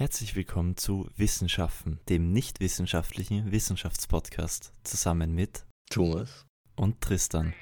Herzlich 0.00 0.34
willkommen 0.34 0.78
zu 0.78 1.10
Wissenschaften, 1.18 2.00
dem 2.08 2.32
nicht 2.32 2.60
wissenschaftlichen 2.60 3.52
Wissenschaftspodcast, 3.52 4.72
zusammen 4.82 5.34
mit 5.34 5.66
Thomas 5.90 6.46
und 6.74 7.02
Tristan. 7.02 7.52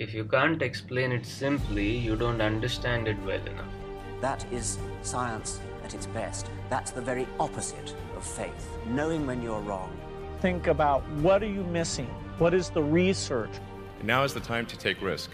If 0.00 0.12
you 0.12 0.24
can't 0.24 0.62
explain 0.62 1.12
it 1.12 1.24
simply, 1.24 1.96
you 1.96 2.16
don't 2.16 2.44
understand 2.44 3.06
it 3.06 3.18
well 3.24 3.38
enough. 3.46 3.72
That 4.20 4.44
is 4.50 4.80
science 5.02 5.60
at 5.84 5.94
its 5.94 6.08
best. 6.08 6.50
That's 6.70 6.90
the 6.90 7.00
very 7.00 7.28
opposite 7.38 7.94
of 8.16 8.26
faith. 8.26 8.66
Knowing 8.88 9.28
when 9.28 9.40
you're 9.40 9.64
wrong. 9.64 9.92
Think 10.40 10.66
about 10.66 11.04
what 11.22 11.40
are 11.44 11.52
you 11.52 11.62
missing? 11.62 12.08
What 12.40 12.52
is 12.52 12.68
the 12.68 12.82
research? 12.82 13.60
Now 14.02 14.24
is 14.24 14.34
the 14.34 14.40
time 14.40 14.66
to 14.66 14.76
take 14.76 15.00
risk. 15.00 15.30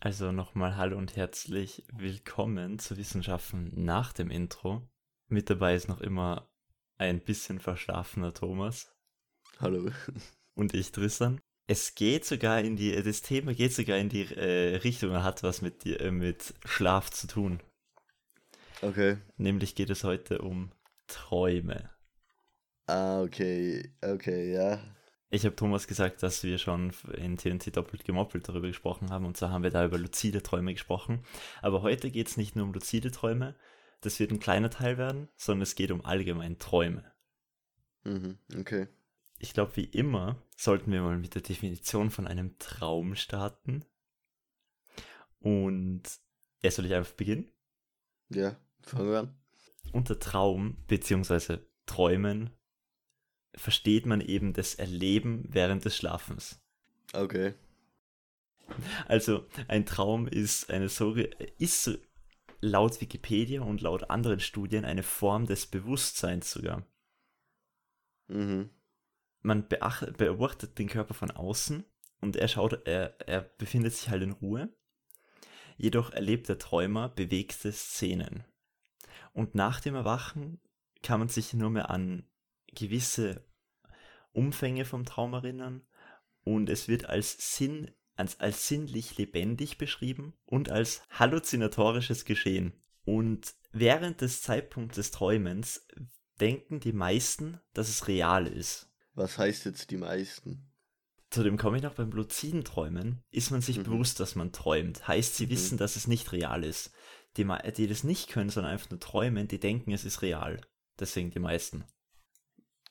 Also 0.00 0.30
nochmal 0.30 0.76
Hallo 0.76 0.98
und 0.98 1.16
herzlich 1.16 1.82
willkommen 1.90 2.78
zu 2.78 2.98
Wissenschaften 2.98 3.72
nach 3.74 4.12
dem 4.12 4.30
Intro. 4.30 4.86
Mit 5.28 5.48
dabei 5.48 5.74
ist 5.74 5.88
noch 5.88 6.02
immer 6.02 6.50
ein 6.98 7.20
bisschen 7.20 7.58
verschlafener 7.58 8.34
Thomas. 8.34 8.94
Hallo. 9.58 9.90
Und 10.54 10.74
ich, 10.74 10.92
Tristan. 10.92 11.40
Es 11.66 11.94
geht 11.94 12.26
sogar 12.26 12.60
in 12.60 12.76
die, 12.76 13.02
das 13.02 13.22
Thema 13.22 13.54
geht 13.54 13.72
sogar 13.72 13.96
in 13.96 14.10
die 14.10 14.24
äh, 14.34 14.76
Richtung, 14.76 15.12
er 15.12 15.24
hat 15.24 15.42
was 15.42 15.62
mit, 15.62 15.86
äh, 15.86 16.10
mit 16.10 16.54
Schlaf 16.66 17.10
zu 17.10 17.26
tun. 17.26 17.60
Okay. 18.82 19.16
Nämlich 19.38 19.74
geht 19.74 19.88
es 19.88 20.04
heute 20.04 20.42
um 20.42 20.72
Träume. 21.06 21.88
Ah, 22.86 23.22
okay. 23.22 23.94
Okay, 24.02 24.52
ja. 24.52 24.78
Ich 25.28 25.44
habe 25.44 25.56
Thomas 25.56 25.88
gesagt, 25.88 26.22
dass 26.22 26.44
wir 26.44 26.56
schon 26.58 26.92
in 27.16 27.36
TNT 27.36 27.76
doppelt 27.76 28.04
gemoppelt 28.04 28.48
darüber 28.48 28.68
gesprochen 28.68 29.10
haben 29.10 29.24
und 29.24 29.36
zwar 29.36 29.50
haben 29.50 29.64
wir 29.64 29.70
da 29.70 29.84
über 29.84 29.98
luzide 29.98 30.42
Träume 30.42 30.72
gesprochen. 30.72 31.24
Aber 31.62 31.82
heute 31.82 32.10
geht 32.10 32.28
es 32.28 32.36
nicht 32.36 32.54
nur 32.54 32.64
um 32.64 32.72
luzide 32.72 33.10
Träume, 33.10 33.56
das 34.02 34.20
wird 34.20 34.30
ein 34.30 34.38
kleiner 34.38 34.70
Teil 34.70 34.98
werden, 34.98 35.28
sondern 35.36 35.62
es 35.62 35.74
geht 35.74 35.90
um 35.90 36.04
allgemein 36.04 36.58
Träume. 36.58 37.04
Mhm, 38.04 38.38
okay. 38.56 38.86
Ich 39.38 39.52
glaube, 39.52 39.76
wie 39.76 39.84
immer 39.84 40.42
sollten 40.56 40.92
wir 40.92 41.02
mal 41.02 41.18
mit 41.18 41.34
der 41.34 41.42
Definition 41.42 42.10
von 42.10 42.26
einem 42.26 42.56
Traum 42.58 43.16
starten. 43.16 43.84
Und 45.40 46.02
ja, 46.62 46.70
soll 46.70 46.86
ich 46.86 46.94
einfach 46.94 47.12
beginnen? 47.12 47.50
Ja, 48.28 48.56
fangen 48.80 49.10
wir 49.10 49.18
an. 49.18 49.36
Unter 49.92 50.18
Traum 50.18 50.76
bzw. 50.86 51.58
Träumen 51.84 52.50
versteht 53.56 54.06
man 54.06 54.20
eben 54.20 54.52
das 54.52 54.74
Erleben 54.74 55.44
während 55.48 55.84
des 55.84 55.96
Schlafens. 55.96 56.60
Okay. 57.12 57.54
Also 59.06 59.46
ein 59.68 59.86
Traum 59.86 60.26
ist 60.26 60.70
eine 60.70 60.88
so 60.88 61.14
ist 61.58 61.98
laut 62.60 63.00
Wikipedia 63.00 63.62
und 63.62 63.80
laut 63.80 64.10
anderen 64.10 64.40
Studien 64.40 64.84
eine 64.84 65.02
Form 65.02 65.46
des 65.46 65.66
Bewusstseins 65.66 66.50
sogar. 66.50 66.84
Mhm. 68.28 68.70
Man 69.42 69.68
beacht, 69.68 70.16
beobachtet 70.16 70.78
den 70.78 70.88
Körper 70.88 71.14
von 71.14 71.30
außen 71.30 71.84
und 72.20 72.36
er 72.36 72.48
schaut, 72.48 72.86
er, 72.86 73.20
er 73.28 73.42
befindet 73.42 73.94
sich 73.94 74.08
halt 74.08 74.22
in 74.22 74.32
Ruhe. 74.32 74.68
Jedoch 75.76 76.10
erlebt 76.10 76.48
der 76.48 76.58
Träumer 76.58 77.08
bewegte 77.10 77.70
Szenen. 77.70 78.44
Und 79.32 79.54
nach 79.54 79.80
dem 79.80 79.94
Erwachen 79.94 80.60
kann 81.02 81.20
man 81.20 81.28
sich 81.28 81.52
nur 81.52 81.70
mehr 81.70 81.90
an 81.90 82.24
gewisse 82.76 83.44
Umfänge 84.32 84.84
vom 84.84 85.04
Traum 85.04 85.32
erinnern 85.34 85.82
und 86.44 86.68
es 86.70 86.86
wird 86.86 87.06
als 87.06 87.56
Sinn 87.56 87.90
als, 88.16 88.40
als 88.40 88.66
sinnlich 88.66 89.18
lebendig 89.18 89.76
beschrieben 89.78 90.32
und 90.46 90.70
als 90.70 91.02
halluzinatorisches 91.10 92.24
Geschehen. 92.24 92.72
Und 93.04 93.54
während 93.72 94.22
des 94.22 94.42
Zeitpunkts 94.42 94.96
des 94.96 95.10
Träumens 95.10 95.86
denken 96.40 96.80
die 96.80 96.92
meisten, 96.92 97.60
dass 97.74 97.88
es 97.88 98.08
real 98.08 98.46
ist. 98.46 98.90
Was 99.14 99.38
heißt 99.38 99.66
jetzt 99.66 99.90
die 99.90 99.96
meisten? 99.98 100.70
Zu 101.30 101.42
dem 101.42 101.56
komme 101.58 101.76
ich 101.76 101.82
noch 101.82 101.94
beim 101.94 102.10
luziden 102.10 102.64
Träumen, 102.64 103.22
ist 103.30 103.50
man 103.50 103.60
sich 103.60 103.78
Mhm. 103.78 103.84
bewusst, 103.84 104.20
dass 104.20 104.34
man 104.34 104.52
träumt. 104.52 105.06
Heißt, 105.06 105.36
sie 105.36 105.46
Mhm. 105.46 105.50
wissen, 105.50 105.78
dass 105.78 105.96
es 105.96 106.06
nicht 106.06 106.32
real 106.32 106.64
ist. 106.64 106.92
Die, 107.36 107.46
die 107.76 107.86
das 107.86 108.04
nicht 108.04 108.28
können, 108.30 108.48
sondern 108.48 108.72
einfach 108.72 108.90
nur 108.90 109.00
träumen, 109.00 109.46
die 109.46 109.60
denken, 109.60 109.92
es 109.92 110.06
ist 110.06 110.22
real. 110.22 110.60
Deswegen 110.98 111.30
die 111.30 111.38
meisten. 111.38 111.84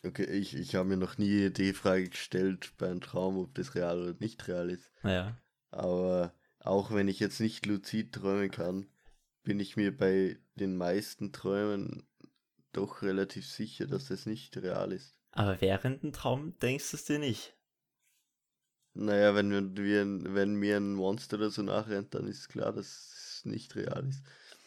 Okay, 0.06 0.26
ich, 0.26 0.56
ich 0.56 0.76
habe 0.76 0.88
mir 0.88 0.98
noch 0.98 1.18
nie 1.18 1.50
die 1.50 1.74
Frage 1.74 2.10
gestellt 2.10 2.74
bei 2.78 2.88
einem 2.88 3.02
Traum, 3.02 3.38
ob 3.38 3.56
das 3.56 3.76
real 3.76 4.02
oder 4.02 4.16
nicht 4.20 4.48
real 4.48 4.70
ist. 4.70 4.92
Naja. 5.04 5.38
Aber 5.72 6.34
auch 6.60 6.94
wenn 6.94 7.08
ich 7.08 7.20
jetzt 7.20 7.40
nicht 7.40 7.66
luzid 7.66 8.14
träumen 8.14 8.52
kann, 8.52 8.88
bin 9.44 9.60
ich 9.60 9.78
mir 9.78 9.96
bei 9.96 10.38
den 10.56 10.76
meisten 10.78 11.32
Träumen 11.32 12.08
doch 12.72 13.02
relativ 13.02 13.48
sicher, 13.48 13.88
dass 13.88 14.08
das 14.08 14.26
nicht 14.26 14.58
real 14.58 14.92
ist. 14.92 15.16
Aber 15.32 15.60
während 15.62 16.04
dem 16.04 16.14
Traum 16.14 16.58
denkst 16.60 16.92
du 16.92 16.98
es 16.98 17.06
dir 17.06 17.20
nicht. 17.20 17.56
Naja, 18.94 19.36
wenn, 19.36 19.52
wir, 19.76 20.34
wenn 20.34 20.56
mir 20.56 20.78
ein 20.78 20.94
Monster 20.94 21.38
oder 21.38 21.50
so 21.50 21.62
nachrennt, 21.62 22.16
dann 22.16 22.28
ist 22.28 22.48
klar, 22.48 22.72
dass 22.72 22.88
es 22.88 23.46
nicht 23.46 23.76
real 23.76 24.08
ist. 24.08 24.24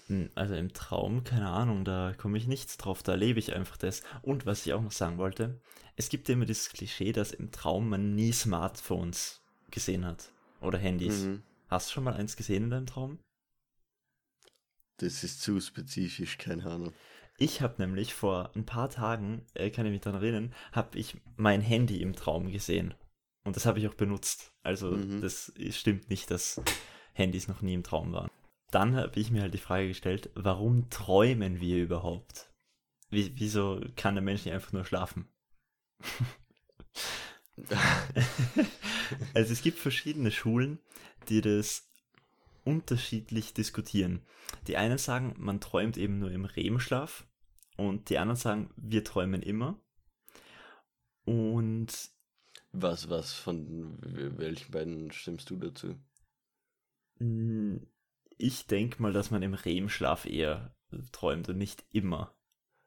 Hm, 0.08 0.30
Also 0.34 0.54
im 0.54 0.72
Traum, 0.72 1.24
keine 1.24 1.48
Ahnung, 1.50 1.84
da 1.84 2.14
komme 2.16 2.38
ich 2.38 2.46
nichts 2.46 2.76
drauf, 2.76 3.02
da 3.02 3.12
erlebe 3.12 3.38
ich 3.38 3.54
einfach 3.54 3.76
das. 3.76 4.02
Und 4.22 4.46
was 4.46 4.66
ich 4.66 4.72
auch 4.72 4.82
noch 4.82 4.92
sagen 4.92 5.18
wollte, 5.18 5.60
es 5.96 6.08
gibt 6.08 6.28
ja 6.28 6.34
immer 6.34 6.46
dieses 6.46 6.70
Klischee, 6.70 7.12
dass 7.12 7.32
im 7.32 7.50
Traum 7.50 7.88
man 7.88 8.14
nie 8.14 8.32
Smartphones 8.32 9.42
gesehen 9.70 10.04
hat. 10.06 10.32
Oder 10.60 10.78
Handys. 10.78 11.22
Mhm. 11.22 11.42
Hast 11.68 11.88
du 11.88 11.94
schon 11.94 12.04
mal 12.04 12.14
eins 12.14 12.36
gesehen 12.36 12.64
in 12.64 12.70
deinem 12.70 12.86
Traum? 12.86 13.18
Das 14.96 15.22
ist 15.22 15.42
zu 15.42 15.60
spezifisch, 15.60 16.38
keine 16.38 16.64
Ahnung. 16.66 16.92
Ich 17.36 17.60
habe 17.60 17.74
nämlich 17.78 18.14
vor 18.14 18.50
ein 18.56 18.66
paar 18.66 18.90
Tagen, 18.90 19.46
äh, 19.54 19.70
kann 19.70 19.86
ich 19.86 19.92
mich 19.92 20.00
daran 20.00 20.22
erinnern, 20.22 20.54
habe 20.72 20.98
ich 20.98 21.20
mein 21.36 21.60
Handy 21.60 22.00
im 22.02 22.16
Traum 22.16 22.50
gesehen. 22.50 22.94
Und 23.44 23.54
das 23.54 23.64
habe 23.66 23.78
ich 23.78 23.86
auch 23.86 23.94
benutzt. 23.94 24.52
Also 24.62 24.90
Mhm. 24.90 25.20
das 25.20 25.52
stimmt 25.70 26.10
nicht, 26.10 26.30
dass 26.30 26.60
Handys 27.12 27.46
noch 27.46 27.62
nie 27.62 27.74
im 27.74 27.84
Traum 27.84 28.12
waren. 28.12 28.30
Dann 28.70 28.96
habe 28.96 29.18
ich 29.18 29.30
mir 29.30 29.42
halt 29.42 29.54
die 29.54 29.58
Frage 29.58 29.88
gestellt, 29.88 30.30
warum 30.34 30.90
träumen 30.90 31.60
wir 31.60 31.82
überhaupt? 31.82 32.52
Wie, 33.10 33.32
wieso 33.36 33.80
kann 33.96 34.14
der 34.14 34.22
Mensch 34.22 34.44
nicht 34.44 34.54
einfach 34.54 34.72
nur 34.72 34.84
schlafen? 34.84 35.28
also 39.34 39.52
es 39.52 39.62
gibt 39.62 39.78
verschiedene 39.78 40.30
Schulen, 40.30 40.78
die 41.28 41.40
das 41.40 41.88
unterschiedlich 42.64 43.54
diskutieren. 43.54 44.20
Die 44.66 44.76
einen 44.76 44.98
sagen, 44.98 45.34
man 45.38 45.60
träumt 45.60 45.96
eben 45.96 46.18
nur 46.18 46.30
im 46.30 46.44
REM-Schlaf 46.44 47.26
und 47.78 48.10
die 48.10 48.18
anderen 48.18 48.36
sagen, 48.36 48.70
wir 48.76 49.04
träumen 49.04 49.42
immer. 49.42 49.80
Und 51.24 52.10
Was, 52.72 53.08
was, 53.08 53.32
von 53.32 53.98
welchen 54.02 54.70
beiden 54.70 55.10
stimmst 55.10 55.48
du 55.48 55.56
dazu? 55.56 55.96
Ich 58.38 58.66
denke 58.66 59.02
mal, 59.02 59.12
dass 59.12 59.30
man 59.30 59.42
im 59.42 59.54
REM-Schlaf 59.54 60.26
eher 60.26 60.74
träumt 61.12 61.48
und 61.48 61.58
nicht 61.58 61.84
immer. 61.92 62.34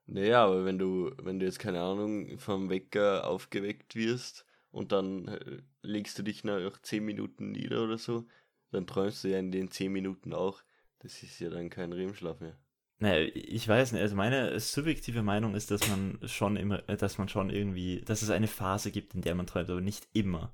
Naja, 0.07 0.45
aber 0.45 0.66
wenn 0.66 0.79
du, 0.79 1.12
wenn 1.22 1.39
du 1.39 1.45
jetzt, 1.45 1.59
keine 1.59 1.81
Ahnung, 1.81 2.38
vom 2.39 2.69
Wecker 2.69 3.28
aufgeweckt 3.28 3.95
wirst 3.95 4.45
und 4.72 4.91
dann 4.91 5.28
äh, 5.28 5.62
legst 5.81 6.17
du 6.17 6.23
dich 6.23 6.44
nach 6.44 6.81
10 6.81 7.03
Minuten 7.06 7.51
nieder 7.51 7.84
oder 7.84 7.97
so, 7.97 8.25
dann 8.72 8.88
träumst 8.88 9.23
du 9.23 9.29
ja 9.29 9.39
in 9.39 9.51
den 9.51 9.69
10 9.69 9.91
Minuten 9.91 10.34
auch. 10.34 10.62
Das 11.00 11.23
ist 11.23 11.39
ja 11.39 11.50
dann 11.50 11.69
kein 11.69 11.94
REM-Schlaf 11.94 12.39
mehr. 12.39 12.57
Naja, 13.00 13.28
ich 13.33 13.68
weiß 13.68 13.94
nicht, 13.94 14.01
also 14.01 14.16
meine 14.16 14.59
subjektive 14.59 15.23
Meinung 15.23 15.56
ist, 15.56 15.72
dass 15.72 15.88
man 15.88 16.19
schon 16.25 16.56
immer, 16.56 16.88
äh, 16.88 16.97
dass 16.97 17.18
man 17.18 17.29
schon 17.29 17.50
irgendwie, 17.50 18.01
dass 18.01 18.22
es 18.22 18.29
eine 18.29 18.47
Phase 18.47 18.91
gibt, 18.91 19.16
in 19.16 19.22
der 19.22 19.35
man 19.35 19.47
träumt, 19.47 19.69
aber 19.69 19.81
nicht 19.81 20.07
immer. 20.13 20.53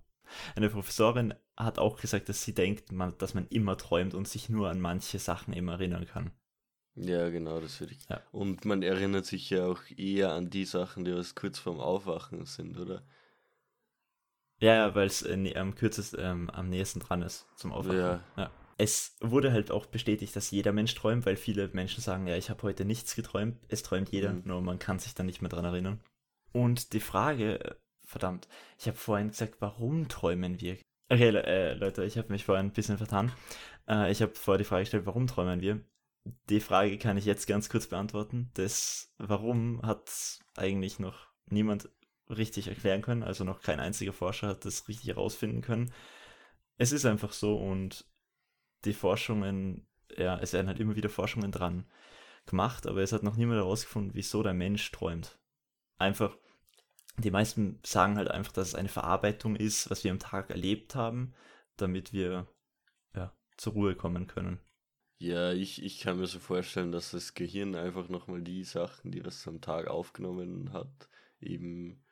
Eine 0.56 0.70
Professorin 0.70 1.34
hat 1.58 1.80
auch 1.80 2.00
gesagt, 2.00 2.30
dass 2.30 2.44
sie 2.44 2.54
denkt, 2.54 2.92
man, 2.92 3.18
dass 3.18 3.34
man 3.34 3.48
immer 3.48 3.78
träumt 3.78 4.14
und 4.14 4.28
sich 4.28 4.48
nur 4.50 4.70
an 4.70 4.80
manche 4.80 5.20
Sachen 5.20 5.54
immer 5.54 5.74
erinnern 5.74 6.06
kann. 6.06 6.32
Ja, 6.96 7.30
genau, 7.30 7.60
das 7.60 7.80
würde 7.80 7.94
ich. 7.94 8.08
Ja. 8.10 8.22
Und 8.32 8.66
man 8.66 8.82
erinnert 8.82 9.26
sich 9.26 9.50
ja 9.50 9.68
auch 9.68 9.82
eher 9.96 10.32
an 10.34 10.50
die 10.50 10.66
Sachen, 10.66 11.06
die 11.06 11.14
was 11.14 11.36
kurz 11.36 11.60
vorm 11.60 11.80
Aufwachen 11.80 12.46
sind, 12.46 12.78
oder? 12.78 13.04
Ja, 14.60 14.74
ja, 14.74 14.96
weil 14.96 15.06
es 15.06 15.22
äh, 15.22 15.56
am 15.56 15.76
kürzesten, 15.76 16.20
ähm, 16.20 16.50
am 16.50 16.70
nächsten 16.70 17.00
dran 17.00 17.22
ist 17.22 17.48
zum 17.56 17.72
Aufwachen. 17.72 18.00
Ja. 18.00 18.24
ja. 18.36 18.52
Es 18.80 19.16
wurde 19.22 19.52
halt 19.52 19.72
auch 19.72 19.86
bestätigt, 19.88 20.36
dass 20.36 20.52
jeder 20.52 20.72
Mensch 20.72 20.94
träumt, 20.96 21.26
weil 21.26 21.36
viele 21.36 21.68
Menschen 21.70 22.02
sagen, 22.02 22.28
ja, 22.28 22.36
ich 22.36 22.50
habe 22.50 22.64
heute 22.64 22.86
nichts 22.86 23.16
geträumt. 23.16 23.58
Es 23.68 23.84
träumt 23.84 24.10
jeder, 24.10 24.34
Mhm. 24.34 24.42
nur 24.46 24.62
man 24.62 24.80
kann 24.80 25.00
sich 25.00 25.14
dann 25.14 25.26
nicht 25.28 25.42
mehr 25.42 25.50
dran 25.50 25.66
erinnern. 25.66 26.00
Und 26.52 26.94
die 26.94 27.00
Frage, 27.00 27.60
äh, 27.64 27.76
verdammt, 28.06 28.48
ich 28.80 28.88
habe 28.88 28.98
vorhin 28.98 29.30
gesagt, 29.30 29.56
warum 29.60 30.08
träumen 30.08 30.62
wir? 30.62 30.78
Okay, 31.10 31.30
äh, 31.30 31.74
Leute, 31.74 32.04
ich 32.04 32.18
habe 32.18 32.32
mich 32.32 32.44
vorhin 32.44 32.68
ein 32.68 32.74
bisschen 32.74 32.98
vertan. 32.98 33.32
Äh, 33.88 34.12
ich 34.12 34.22
habe 34.22 34.34
vorher 34.36 34.58
die 34.58 34.66
Frage 34.66 34.84
gestellt, 34.84 35.06
warum 35.06 35.28
träumen 35.28 35.62
wir? 35.62 35.80
Die 36.50 36.60
Frage 36.60 36.98
kann 36.98 37.18
ich 37.18 37.26
jetzt 37.26 37.48
ganz 37.48 37.70
kurz 37.70 37.88
beantworten. 37.88 38.52
Das 38.56 39.14
Warum 39.18 39.82
hat 39.84 40.40
eigentlich 40.58 41.00
noch 41.00 41.28
niemand 41.50 41.90
richtig 42.30 42.68
erklären 42.68 43.02
können, 43.02 43.24
also 43.24 43.46
noch 43.46 43.62
kein 43.62 43.80
einziger 43.80 44.12
Forscher 44.12 44.50
hat 44.50 44.66
das 44.66 44.90
richtig 44.90 45.08
herausfinden 45.08 45.62
können. 45.62 45.94
Es 46.78 46.92
ist 46.92 47.06
einfach 47.06 47.32
so 47.32 47.58
und 47.58 48.06
die 48.84 48.94
Forschungen 48.94 49.88
ja, 50.16 50.38
es 50.40 50.54
werden 50.54 50.68
halt 50.68 50.80
immer 50.80 50.96
wieder 50.96 51.10
Forschungen 51.10 51.52
dran 51.52 51.86
gemacht, 52.46 52.88
aber 52.88 53.02
es 53.02 53.12
hat 53.12 53.24
noch 53.24 53.36
niemand 53.36 53.60
herausgefunden, 53.60 54.14
wieso 54.14 54.44
der 54.44 54.54
Mensch 54.54 54.92
träumt. 54.92 55.38
Einfach, 55.98 56.38
die 57.18 57.32
meisten 57.32 57.80
sagen 57.84 58.18
halt 58.18 58.30
einfach, 58.30 58.52
dass 58.52 58.70
es 58.70 58.76
eine 58.76 58.90
Verarbeitung 58.90 59.56
ist, 59.56 59.90
was 59.90 60.04
wir 60.04 60.12
am 60.12 60.20
Tag 60.20 60.50
erlebt 60.50 60.96
haben, 60.96 61.34
damit 61.78 62.14
wir 62.14 62.48
ja, 63.16 63.34
zur 63.58 63.74
Ruhe 63.74 63.96
kommen 63.96 64.28
können. 64.28 64.60
Ja, 65.20 65.52
ich, 65.52 65.84
ich 65.84 66.00
kann 66.00 66.20
mir 66.20 66.28
so 66.28 66.40
vorstellen, 66.40 66.92
dass 66.92 67.12
das 67.12 67.34
Gehirn 67.34 67.76
einfach 67.76 68.08
nochmal 68.08 68.42
die 68.42 68.64
Sachen, 68.64 69.12
die 69.12 69.22
das 69.22 69.48
am 69.48 69.62
Tag 69.62 69.88
aufgenommen 69.88 70.74
hat, 70.74 71.10
eben 71.42 72.04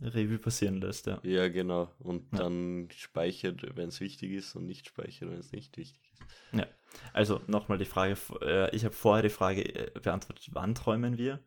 Revue 0.00 0.38
passieren 0.38 0.80
lässt, 0.80 1.06
ja. 1.06 1.20
Ja, 1.24 1.48
genau. 1.48 1.92
Und 1.98 2.32
Ja. 2.32 2.38
dann 2.40 2.88
speichert, 2.92 3.76
wenn 3.76 3.88
es 3.88 4.00
wichtig 4.00 4.30
ist 4.32 4.54
und 4.54 4.66
nicht 4.66 4.86
speichert, 4.86 5.30
wenn 5.30 5.38
es 5.38 5.50
nicht 5.52 5.76
wichtig 5.76 6.12
ist. 6.12 6.22
Ja, 6.52 6.66
also 7.12 7.40
nochmal 7.48 7.78
die 7.78 7.84
Frage, 7.84 8.16
äh, 8.42 8.74
ich 8.74 8.84
habe 8.84 8.94
vorher 8.94 9.22
die 9.22 9.28
Frage 9.28 9.62
äh, 9.64 9.98
beantwortet, 10.00 10.48
wann 10.52 10.74
träumen 10.74 11.18
wir? 11.18 11.40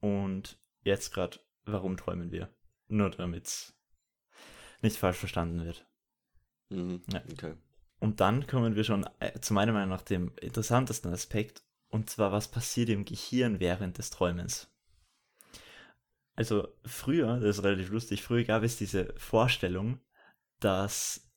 Und 0.00 0.58
jetzt 0.82 1.12
gerade, 1.14 1.38
warum 1.64 1.96
träumen 1.96 2.30
wir? 2.30 2.54
Nur 2.88 3.10
damit 3.10 3.46
es 3.46 3.74
nicht 4.82 4.96
falsch 4.96 5.16
verstanden 5.16 5.64
wird. 5.64 5.86
Mhm. 6.70 7.02
Ja. 7.12 7.22
Okay. 7.32 7.54
Und 8.00 8.20
dann 8.20 8.46
kommen 8.46 8.76
wir 8.76 8.84
schon 8.84 9.06
äh, 9.20 9.40
zu 9.40 9.54
meiner 9.54 9.72
Meinung 9.72 9.90
nach 9.90 10.02
dem 10.02 10.32
interessantesten 10.40 11.12
Aspekt, 11.12 11.64
und 11.88 12.10
zwar, 12.10 12.32
was 12.32 12.48
passiert 12.48 12.88
im 12.88 13.04
Gehirn 13.04 13.60
während 13.60 13.98
des 13.98 14.10
Träumens. 14.10 14.70
Also 16.36 16.68
früher, 16.84 17.38
das 17.38 17.58
ist 17.58 17.64
relativ 17.64 17.90
lustig, 17.90 18.22
früher 18.22 18.44
gab 18.44 18.64
es 18.64 18.76
diese 18.76 19.14
Vorstellung, 19.16 20.00
dass, 20.60 21.30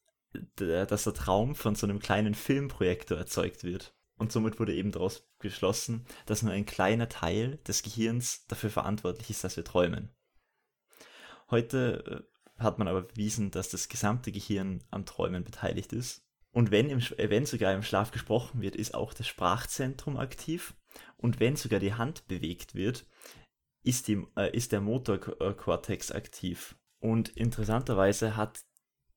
der- 0.59 0.85
dass 0.87 1.03
der 1.03 1.13
Traum 1.13 1.55
von 1.55 1.75
so 1.75 1.85
einem 1.85 1.99
kleinen 1.99 2.33
Filmprojektor 2.33 3.17
erzeugt 3.17 3.63
wird. 3.63 3.93
Und 4.17 4.31
somit 4.31 4.59
wurde 4.59 4.73
eben 4.73 4.91
daraus 4.91 5.29
geschlossen, 5.37 6.07
dass 6.25 6.41
nur 6.41 6.51
ein 6.51 6.65
kleiner 6.65 7.07
Teil 7.07 7.57
des 7.67 7.83
Gehirns 7.83 8.47
dafür 8.47 8.71
verantwortlich 8.71 9.29
ist, 9.29 9.43
dass 9.43 9.57
wir 9.57 9.63
träumen. 9.63 10.09
Heute 11.49 12.25
äh, 12.57 12.61
hat 12.61 12.79
man 12.79 12.87
aber 12.87 13.03
bewiesen, 13.03 13.51
dass 13.51 13.69
das 13.69 13.87
gesamte 13.87 14.31
Gehirn 14.31 14.83
am 14.91 15.05
Träumen 15.05 15.43
beteiligt 15.43 15.93
ist. 15.93 16.23
Und 16.51 16.71
wenn, 16.71 16.89
im, 16.89 16.99
äh, 16.99 17.29
wenn 17.29 17.45
sogar 17.45 17.73
im 17.73 17.83
Schlaf 17.83 18.11
gesprochen 18.11 18.61
wird, 18.61 18.75
ist 18.75 18.93
auch 18.93 19.13
das 19.13 19.27
Sprachzentrum 19.27 20.17
aktiv. 20.17 20.73
Und 21.17 21.39
wenn 21.39 21.55
sogar 21.55 21.79
die 21.79 21.93
Hand 21.93 22.27
bewegt 22.27 22.75
wird, 22.75 23.05
ist, 23.83 24.07
die, 24.07 24.25
äh, 24.35 24.55
ist 24.55 24.71
der 24.71 24.81
Motorkortex 24.81 26.11
aktiv. 26.11 26.75
Und 26.99 27.29
interessanterweise 27.29 28.35
hat 28.35 28.61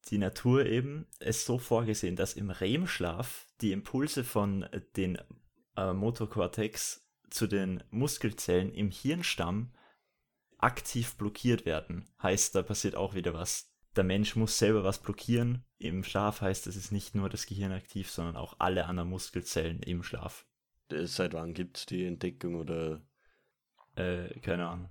die 0.08 0.18
Natur 0.18 0.66
eben 0.66 1.06
es 1.18 1.44
so 1.44 1.58
vorgesehen, 1.58 2.16
dass 2.16 2.34
im 2.34 2.50
REM-Schlaf 2.50 3.46
die 3.60 3.72
Impulse 3.72 4.24
von 4.24 4.62
äh, 4.64 4.80
den 4.96 5.18
äh, 5.76 5.92
Motorkortex 5.92 7.06
zu 7.30 7.46
den 7.46 7.82
Muskelzellen 7.90 8.72
im 8.72 8.90
Hirnstamm 8.90 9.72
aktiv 10.62 11.16
blockiert 11.16 11.66
werden. 11.66 12.08
Heißt, 12.22 12.54
da 12.54 12.62
passiert 12.62 12.94
auch 12.94 13.14
wieder 13.14 13.34
was. 13.34 13.70
Der 13.96 14.04
Mensch 14.04 14.36
muss 14.36 14.58
selber 14.58 14.84
was 14.84 14.98
blockieren. 14.98 15.64
Im 15.78 16.04
Schlaf 16.04 16.40
heißt, 16.40 16.66
es 16.66 16.76
ist 16.76 16.92
nicht 16.92 17.14
nur 17.14 17.28
das 17.28 17.46
Gehirn 17.46 17.72
aktiv, 17.72 18.10
sondern 18.10 18.36
auch 18.36 18.56
alle 18.58 18.86
anderen 18.86 19.10
Muskelzellen 19.10 19.82
im 19.82 20.02
Schlaf. 20.02 20.46
Äh, 20.90 21.06
Seit 21.06 21.34
wann 21.34 21.54
gibt 21.54 21.78
es 21.78 21.86
die 21.86 22.04
Entdeckung 22.04 22.54
oder. 22.54 23.02
Äh, 23.96 24.38
keine 24.40 24.68
Ahnung. 24.68 24.88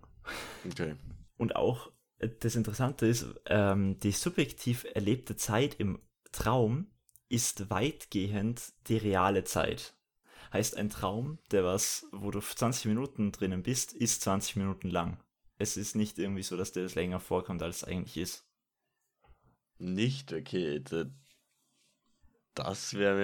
Okay. 0.65 0.95
Und 1.37 1.55
auch 1.55 1.91
äh, 2.17 2.29
das 2.39 2.55
Interessante 2.55 3.05
ist, 3.05 3.25
ähm, 3.45 3.99
die 3.99 4.11
subjektiv 4.11 4.85
erlebte 4.93 5.37
Zeit 5.37 5.75
im 5.75 6.01
Traum 6.31 6.91
ist 7.29 7.69
weitgehend 7.69 8.73
die 8.87 8.97
reale 8.97 9.43
Zeit. 9.43 9.95
Heißt, 10.51 10.77
ein 10.77 10.89
Traum, 10.89 11.37
der 11.51 11.63
was, 11.63 12.07
wo 12.11 12.31
du 12.31 12.39
20 12.39 12.85
Minuten 12.85 13.31
drinnen 13.31 13.63
bist, 13.63 13.93
ist 13.93 14.21
20 14.21 14.57
Minuten 14.57 14.89
lang. 14.89 15.19
Es 15.59 15.77
ist 15.77 15.95
nicht 15.95 16.17
irgendwie 16.17 16.41
so, 16.41 16.57
dass 16.57 16.71
dir 16.71 16.81
das 16.81 16.95
länger 16.95 17.19
vorkommt, 17.19 17.61
als 17.61 17.77
es 17.77 17.83
eigentlich 17.83 18.17
ist. 18.17 18.45
Nicht? 19.79 20.31
Okay. 20.31 20.79
Da, 20.79 21.05
das 22.55 22.93
wäre 22.93 23.15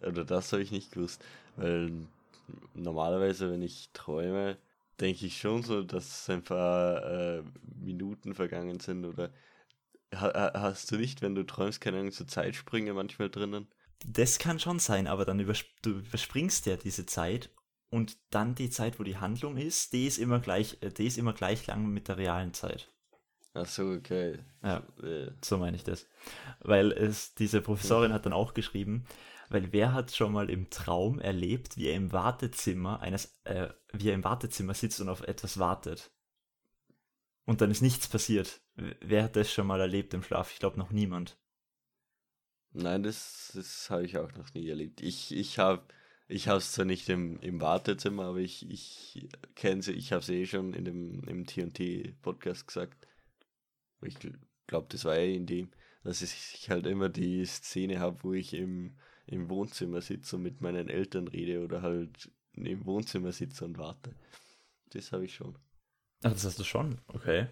mir. 0.00 0.08
Oder 0.08 0.24
das 0.24 0.52
habe 0.52 0.62
ich 0.62 0.70
nicht 0.70 0.92
gewusst. 0.92 1.24
Weil 1.56 1.92
normalerweise, 2.74 3.50
wenn 3.50 3.62
ich 3.62 3.90
träume, 3.92 4.58
denke 5.00 5.26
ich 5.26 5.38
schon 5.40 5.62
so, 5.62 5.82
dass 5.82 6.28
ein 6.30 6.44
paar 6.44 7.04
äh, 7.40 7.42
Minuten 7.80 8.34
vergangen 8.34 8.80
sind. 8.80 9.04
Oder 9.04 9.30
ha, 10.14 10.32
ha- 10.34 10.60
hast 10.62 10.90
du 10.92 10.96
nicht, 10.98 11.22
wenn 11.22 11.34
du 11.34 11.44
träumst, 11.44 11.80
keine 11.80 11.98
Ahnung, 12.00 12.12
so 12.12 12.24
Zeitsprünge 12.24 12.94
manchmal 12.94 13.30
drinnen? 13.30 13.68
Das 14.06 14.38
kann 14.38 14.60
schon 14.60 14.78
sein, 14.78 15.06
aber 15.08 15.24
dann 15.24 15.40
übersp 15.40 15.66
du 15.82 15.90
überspringst 15.98 16.66
ja 16.66 16.76
diese 16.76 17.04
Zeit 17.06 17.50
und 17.92 18.18
dann 18.30 18.56
die 18.56 18.70
Zeit, 18.70 18.98
wo 18.98 19.04
die 19.04 19.18
Handlung 19.18 19.56
ist, 19.56 19.92
die 19.92 20.06
ist 20.08 20.18
immer 20.18 20.40
gleich, 20.40 20.78
äh, 20.82 20.90
die 20.90 21.06
ist 21.06 21.18
immer 21.18 21.32
gleich 21.34 21.66
lang 21.68 21.86
mit 21.88 22.08
der 22.08 22.18
realen 22.18 22.54
Zeit. 22.54 22.90
Ach 23.54 23.66
so, 23.66 23.90
okay. 23.92 24.38
Ja. 24.62 24.82
Äh, 25.02 25.32
So 25.42 25.58
meine 25.58 25.76
ich 25.76 25.84
das. 25.84 26.06
Weil 26.60 26.92
es, 26.92 27.34
diese 27.34 27.60
Professorin 27.60 28.12
hat 28.12 28.26
dann 28.26 28.32
auch 28.32 28.54
geschrieben, 28.54 29.06
weil 29.50 29.72
wer 29.72 29.92
hat 29.92 30.12
schon 30.14 30.32
mal 30.32 30.48
im 30.50 30.70
Traum 30.70 31.18
erlebt, 31.20 31.76
wie 31.76 31.88
er 31.88 31.94
im 31.96 32.12
Wartezimmer 32.12 33.00
eines, 33.00 33.38
äh, 33.44 33.68
wie 33.92 34.08
er 34.08 34.14
im 34.14 34.24
Wartezimmer 34.24 34.74
sitzt 34.74 35.00
und 35.00 35.08
auf 35.10 35.22
etwas 35.22 35.58
wartet. 35.58 36.10
Und 37.44 37.60
dann 37.60 37.70
ist 37.70 37.82
nichts 37.82 38.08
passiert. 38.08 38.60
Wer 38.74 39.24
hat 39.24 39.36
das 39.36 39.52
schon 39.52 39.66
mal 39.66 39.80
erlebt 39.80 40.14
im 40.14 40.22
Schlaf? 40.22 40.52
Ich 40.52 40.58
glaube 40.58 40.78
noch 40.78 40.90
niemand. 40.90 41.36
Nein, 42.72 43.02
das, 43.02 43.52
das 43.54 43.88
habe 43.90 44.04
ich 44.04 44.16
auch 44.18 44.32
noch 44.32 44.52
nie 44.54 44.68
erlebt. 44.68 45.00
Ich, 45.02 45.32
ich 45.34 45.58
habe 45.58 45.84
ich 46.28 46.46
es 46.46 46.72
zwar 46.72 46.84
nicht 46.84 47.08
im, 47.08 47.38
im 47.40 47.60
Wartezimmer, 47.60 48.24
aber 48.26 48.38
ich, 48.38 48.68
ich 48.70 49.28
kenne 49.54 49.82
sie, 49.82 49.92
ich 49.92 50.12
habe 50.12 50.24
sie 50.24 50.42
eh 50.42 50.46
schon 50.46 50.72
in 50.74 50.84
dem 50.84 51.22
im 51.24 51.46
TNT-Podcast 51.46 52.66
gesagt. 52.66 53.06
Ich 54.02 54.16
glaube, 54.66 54.86
das 54.88 55.04
war 55.04 55.16
eh 55.16 55.34
in 55.34 55.46
dem, 55.46 55.70
dass 56.04 56.22
ich 56.22 56.68
halt 56.70 56.86
immer 56.86 57.08
die 57.08 57.44
Szene 57.44 58.00
habe, 58.00 58.22
wo 58.24 58.32
ich 58.32 58.54
im, 58.54 58.96
im 59.26 59.48
Wohnzimmer 59.48 60.00
sitze 60.00 60.36
und 60.36 60.42
mit 60.42 60.60
meinen 60.60 60.88
Eltern 60.88 61.28
rede 61.28 61.62
oder 61.62 61.82
halt 61.82 62.30
im 62.54 62.84
Wohnzimmer 62.84 63.32
sitze 63.32 63.64
und 63.64 63.78
warte. 63.78 64.14
Das 64.90 65.12
habe 65.12 65.24
ich 65.24 65.34
schon. 65.34 65.56
Ach, 66.22 66.32
das 66.32 66.44
hast 66.44 66.58
du 66.58 66.64
schon? 66.64 67.00
Okay. 67.08 67.46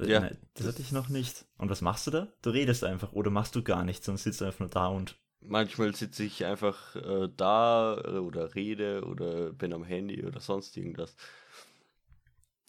Ja, 0.00 0.20
Nein, 0.20 0.38
das, 0.54 0.64
das- 0.64 0.74
hatte 0.74 0.82
ich 0.82 0.92
noch 0.92 1.08
nicht. 1.08 1.46
Und 1.56 1.70
was 1.70 1.80
machst 1.80 2.06
du 2.06 2.10
da? 2.12 2.32
Du 2.42 2.50
redest 2.50 2.84
einfach 2.84 3.12
oder 3.12 3.30
machst 3.30 3.54
du 3.56 3.62
gar 3.62 3.84
nichts 3.84 4.08
und 4.08 4.16
sitzt 4.18 4.42
einfach 4.42 4.60
nur 4.60 4.68
da 4.68 4.86
und. 4.88 5.18
Manchmal 5.40 5.94
sitze 5.94 6.24
ich 6.24 6.44
einfach 6.44 6.96
äh, 6.96 7.28
da 7.36 7.96
äh, 8.04 8.18
oder 8.18 8.54
rede 8.54 9.04
oder 9.04 9.52
bin 9.52 9.72
am 9.72 9.84
Handy 9.84 10.24
oder 10.24 10.40
sonst 10.40 10.76
irgendwas. 10.76 11.14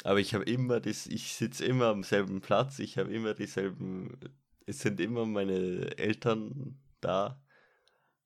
Aber 0.03 0.19
ich 0.19 0.33
habe 0.33 0.45
immer 0.45 0.79
das, 0.79 1.07
ich 1.07 1.33
sitze 1.33 1.65
immer 1.65 1.87
am 1.87 2.03
selben 2.03 2.41
Platz, 2.41 2.79
ich 2.79 2.97
habe 2.97 3.11
immer 3.13 3.33
dieselben, 3.33 4.17
es 4.65 4.79
sind 4.79 4.99
immer 4.99 5.25
meine 5.25 5.97
Eltern 5.97 6.79
da 7.01 7.41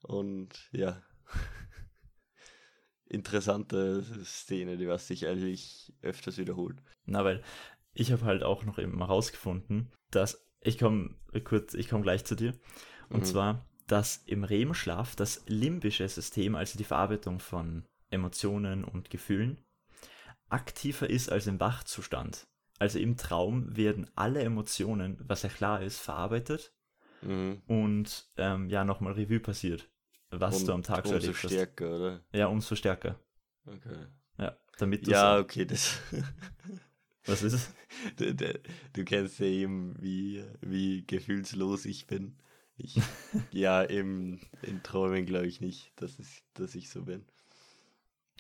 und 0.04 0.70
ja. 0.72 1.02
Interessante 3.06 4.04
Szene, 4.24 4.78
die 4.78 4.88
was 4.88 5.08
sich 5.08 5.28
eigentlich 5.28 5.94
öfters 6.02 6.38
wiederholt. 6.38 6.78
Na, 7.06 7.24
weil 7.24 7.44
ich 7.94 8.12
habe 8.12 8.26
halt 8.26 8.44
auch 8.44 8.64
noch 8.66 8.80
eben 8.80 8.98
mal 8.98 9.06
rausgefunden, 9.06 9.92
dass 10.12 10.46
ich 10.62 10.80
komme 10.80 11.16
kurz, 11.44 11.74
ich 11.74 11.90
komme 11.90 12.04
gleich 12.04 12.26
zu 12.26 12.36
dir. 12.36 12.54
Und 13.10 13.22
Mhm. 13.22 13.26
zwar, 13.26 13.66
dass 13.88 14.24
im 14.26 14.44
REM-Schlaf 14.44 15.16
das 15.16 15.44
limbische 15.48 16.08
System, 16.08 16.56
also 16.56 16.78
die 16.78 16.84
Verarbeitung 16.84 17.40
von 17.40 17.86
Emotionen 18.10 18.84
und 18.84 19.10
Gefühlen, 19.10 19.58
aktiver 20.50 21.10
ist 21.10 21.32
als 21.32 21.48
im 21.48 21.60
Wachzustand. 21.60 22.48
Also 22.80 23.00
im 23.00 23.18
Traum 23.18 23.76
werden 23.76 24.10
alle 24.16 24.42
Emotionen, 24.42 25.18
was 25.28 25.44
ja 25.44 25.50
klar 25.50 25.82
ist, 25.82 26.00
verarbeitet 26.00 26.74
Mhm. 27.22 27.62
und 27.68 28.28
ähm, 28.38 28.70
ja 28.70 28.84
nochmal 28.84 29.14
Revue 29.14 29.40
passiert, 29.40 29.90
was 30.32 30.56
Und 30.56 30.66
du 30.66 30.74
am 30.74 30.84
Tag 30.84 31.06
so 31.06 31.16
umso 31.16 31.28
erlebt 31.28 31.44
hast. 31.44 31.50
stärker, 31.50 31.96
oder? 31.96 32.22
Ja, 32.34 32.48
umso 32.48 32.76
stärker. 32.76 33.20
Okay. 33.66 34.08
Ja, 34.38 34.58
damit 34.78 35.08
du 35.08 35.12
Ja, 35.12 35.40
okay, 35.40 35.66
das. 35.66 35.98
was 37.26 37.44
ist 37.44 37.54
es? 37.54 37.70
Du, 38.18 38.34
du, 38.36 38.60
du 38.94 39.06
kennst 39.06 39.40
ja 39.40 39.46
eben, 39.46 39.96
wie, 40.02 40.44
wie 40.62 41.06
gefühlslos 41.06 41.86
ich 41.86 42.06
bin. 42.08 42.36
Ich, 42.78 43.00
ja, 43.52 43.82
im, 43.84 44.40
in 44.62 44.82
Träumen 44.84 45.26
glaube 45.26 45.48
ich 45.48 45.62
nicht, 45.62 45.92
dass, 45.96 46.20
es, 46.20 46.44
dass 46.54 46.76
ich 46.76 46.90
so 46.90 47.04
bin. 47.04 47.26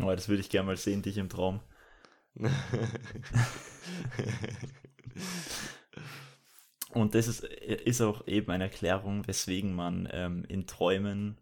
Oh, 0.01 0.07
das 0.07 0.27
würde 0.27 0.41
ich 0.41 0.49
gerne 0.49 0.67
mal 0.67 0.77
sehen, 0.77 1.01
dich 1.03 1.17
im 1.17 1.29
Traum. 1.29 1.61
Und 6.89 7.15
das 7.15 7.27
ist, 7.27 7.43
ist 7.43 8.01
auch 8.01 8.27
eben 8.27 8.51
eine 8.51 8.65
Erklärung, 8.65 9.27
weswegen 9.27 9.73
man 9.73 10.07
ähm, 10.11 10.45
in 10.45 10.65
Träumen 10.67 11.39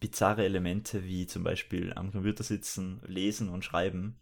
bizarre 0.00 0.44
Elemente 0.44 1.04
wie 1.04 1.26
zum 1.26 1.44
Beispiel 1.44 1.92
am 1.94 2.12
Computer 2.12 2.42
sitzen, 2.44 3.00
lesen 3.06 3.48
und 3.48 3.64
schreiben 3.64 4.20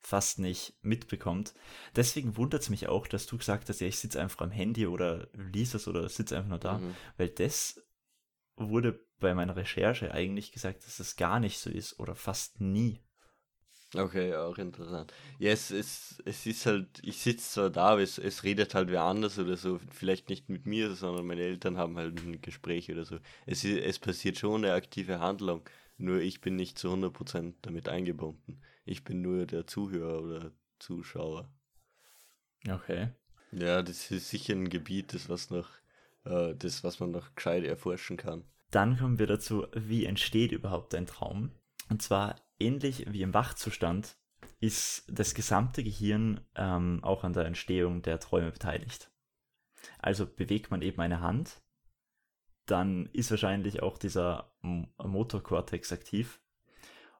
fast 0.00 0.38
nicht 0.38 0.74
mitbekommt. 0.82 1.54
Deswegen 1.96 2.36
wundert 2.36 2.62
es 2.62 2.70
mich 2.70 2.88
auch, 2.88 3.06
dass 3.06 3.26
du 3.26 3.38
gesagt 3.38 3.68
hast, 3.68 3.80
ja, 3.80 3.86
ich 3.88 3.98
sitze 3.98 4.20
einfach 4.20 4.40
am 4.42 4.50
Handy 4.50 4.86
oder 4.86 5.28
lies 5.34 5.74
es 5.74 5.88
oder 5.88 6.08
sitze 6.08 6.36
einfach 6.36 6.50
nur 6.50 6.58
da, 6.58 6.78
Mhm. 6.78 6.94
weil 7.16 7.28
das 7.30 7.82
wurde 8.56 9.00
bei 9.20 9.34
meiner 9.34 9.56
Recherche 9.56 10.12
eigentlich 10.12 10.52
gesagt, 10.52 10.86
dass 10.86 10.98
das 10.98 11.16
gar 11.16 11.40
nicht 11.40 11.58
so 11.58 11.70
ist 11.70 11.98
oder 12.00 12.14
fast 12.14 12.60
nie. 12.60 13.00
Okay, 13.94 14.34
auch 14.34 14.58
interessant. 14.58 15.12
Ja, 15.38 15.52
es, 15.52 15.70
es, 15.70 16.20
es 16.24 16.44
ist 16.46 16.66
halt, 16.66 16.88
ich 17.02 17.18
sitze 17.18 17.48
zwar 17.52 17.70
da, 17.70 17.88
aber 17.90 18.02
es, 18.02 18.18
es 18.18 18.42
redet 18.42 18.74
halt 18.74 18.90
wer 18.90 19.02
anders 19.02 19.38
oder 19.38 19.56
so. 19.56 19.78
Vielleicht 19.90 20.28
nicht 20.28 20.48
mit 20.48 20.66
mir, 20.66 20.94
sondern 20.94 21.26
meine 21.26 21.42
Eltern 21.42 21.78
haben 21.78 21.96
halt 21.96 22.18
ein 22.20 22.40
Gespräch 22.42 22.90
oder 22.90 23.04
so. 23.04 23.18
Es, 23.46 23.64
es 23.64 23.98
passiert 23.98 24.38
schon 24.38 24.64
eine 24.64 24.74
aktive 24.74 25.20
Handlung, 25.20 25.62
nur 25.98 26.18
ich 26.20 26.40
bin 26.40 26.56
nicht 26.56 26.78
zu 26.78 26.90
100% 26.90 27.56
damit 27.62 27.88
eingebunden. 27.88 28.60
Ich 28.86 29.04
bin 29.04 29.20
nur 29.20 29.44
der 29.46 29.66
Zuhörer 29.66 30.22
oder 30.22 30.52
Zuschauer. 30.78 31.52
Okay. 32.68 33.10
Ja, 33.52 33.82
das 33.82 34.10
ist 34.10 34.30
sicher 34.30 34.54
ein 34.54 34.70
Gebiet, 34.70 35.12
das 35.12 35.28
was 35.28 35.50
noch, 35.50 35.68
äh, 36.24 36.54
das 36.54 36.84
was 36.84 37.00
man 37.00 37.10
noch 37.10 37.34
gescheit 37.34 37.64
erforschen 37.64 38.16
kann. 38.16 38.44
Dann 38.70 38.96
kommen 38.96 39.18
wir 39.18 39.26
dazu, 39.26 39.66
wie 39.74 40.06
entsteht 40.06 40.52
überhaupt 40.52 40.94
ein 40.94 41.06
Traum? 41.06 41.50
Und 41.88 42.00
zwar 42.00 42.36
ähnlich 42.58 43.06
wie 43.12 43.22
im 43.22 43.34
Wachzustand 43.34 44.16
ist 44.60 45.04
das 45.08 45.34
gesamte 45.34 45.84
Gehirn 45.84 46.40
ähm, 46.54 47.02
auch 47.02 47.24
an 47.24 47.32
der 47.32 47.44
Entstehung 47.44 48.02
der 48.02 48.20
Träume 48.20 48.50
beteiligt. 48.50 49.10
Also 49.98 50.26
bewegt 50.26 50.70
man 50.70 50.82
eben 50.82 51.00
eine 51.00 51.20
Hand, 51.20 51.60
dann 52.66 53.06
ist 53.12 53.30
wahrscheinlich 53.30 53.82
auch 53.82 53.98
dieser 53.98 54.52
Motorkortex 54.62 55.92
aktiv. 55.92 56.40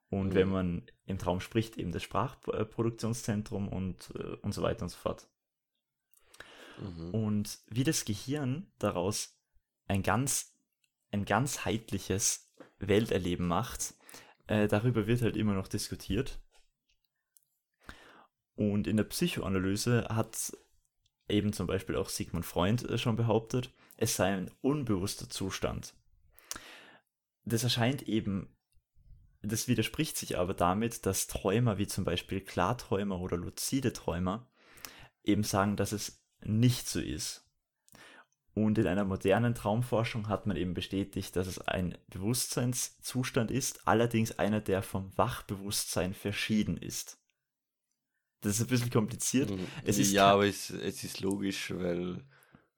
Und 0.08 0.28
Mhm. 0.28 0.34
wenn 0.34 0.48
man 0.48 0.82
im 1.06 1.18
Traum 1.18 1.40
spricht, 1.40 1.76
eben 1.78 1.92
das 1.92 2.02
Sprachproduktionszentrum 2.02 3.68
und, 3.68 4.10
äh, 4.14 4.36
und 4.42 4.52
so 4.52 4.62
weiter 4.62 4.82
und 4.82 4.88
so 4.90 4.98
fort. 4.98 5.28
Mhm. 6.78 7.14
Und 7.14 7.58
wie 7.68 7.84
das 7.84 8.04
Gehirn 8.04 8.70
daraus 8.78 9.38
ein 9.88 10.02
ganz, 10.02 10.54
ein 11.10 11.24
ganzheitliches 11.24 12.52
Welterleben 12.78 13.46
macht, 13.46 13.94
äh, 14.46 14.68
darüber 14.68 15.06
wird 15.06 15.22
halt 15.22 15.36
immer 15.36 15.54
noch 15.54 15.68
diskutiert. 15.68 16.40
Und 18.54 18.86
in 18.86 18.96
der 18.96 19.04
Psychoanalyse 19.04 20.06
hat 20.08 20.56
eben 21.28 21.52
zum 21.52 21.66
Beispiel 21.66 21.96
auch 21.96 22.08
Sigmund 22.08 22.46
Freund 22.46 22.88
äh, 22.88 22.98
schon 22.98 23.16
behauptet, 23.16 23.72
es 23.96 24.16
sei 24.16 24.32
ein 24.32 24.50
unbewusster 24.60 25.28
Zustand. 25.28 25.94
Das 27.44 27.64
erscheint 27.64 28.02
eben, 28.02 28.55
das 29.48 29.68
widerspricht 29.68 30.16
sich 30.16 30.38
aber 30.38 30.54
damit, 30.54 31.06
dass 31.06 31.26
Träumer 31.26 31.78
wie 31.78 31.86
zum 31.86 32.04
Beispiel 32.04 32.40
Klarträumer 32.40 33.20
oder 33.20 33.36
luzide 33.36 33.92
Träumer 33.92 34.48
eben 35.24 35.42
sagen, 35.42 35.76
dass 35.76 35.92
es 35.92 36.22
nicht 36.44 36.88
so 36.88 37.00
ist. 37.00 37.42
Und 38.54 38.78
in 38.78 38.86
einer 38.86 39.04
modernen 39.04 39.54
Traumforschung 39.54 40.28
hat 40.28 40.46
man 40.46 40.56
eben 40.56 40.72
bestätigt, 40.72 41.36
dass 41.36 41.46
es 41.46 41.58
ein 41.58 41.98
Bewusstseinszustand 42.08 43.50
ist, 43.50 43.86
allerdings 43.86 44.38
einer, 44.38 44.62
der 44.62 44.82
vom 44.82 45.16
Wachbewusstsein 45.18 46.14
verschieden 46.14 46.78
ist. 46.78 47.18
Das 48.40 48.54
ist 48.54 48.62
ein 48.62 48.68
bisschen 48.68 48.90
kompliziert. 48.90 49.50
Mhm. 49.50 49.66
Es 49.84 49.98
ist 49.98 50.12
ja, 50.12 50.32
aber 50.32 50.46
es, 50.46 50.70
es 50.70 51.04
ist 51.04 51.20
logisch, 51.20 51.70
weil 51.74 52.24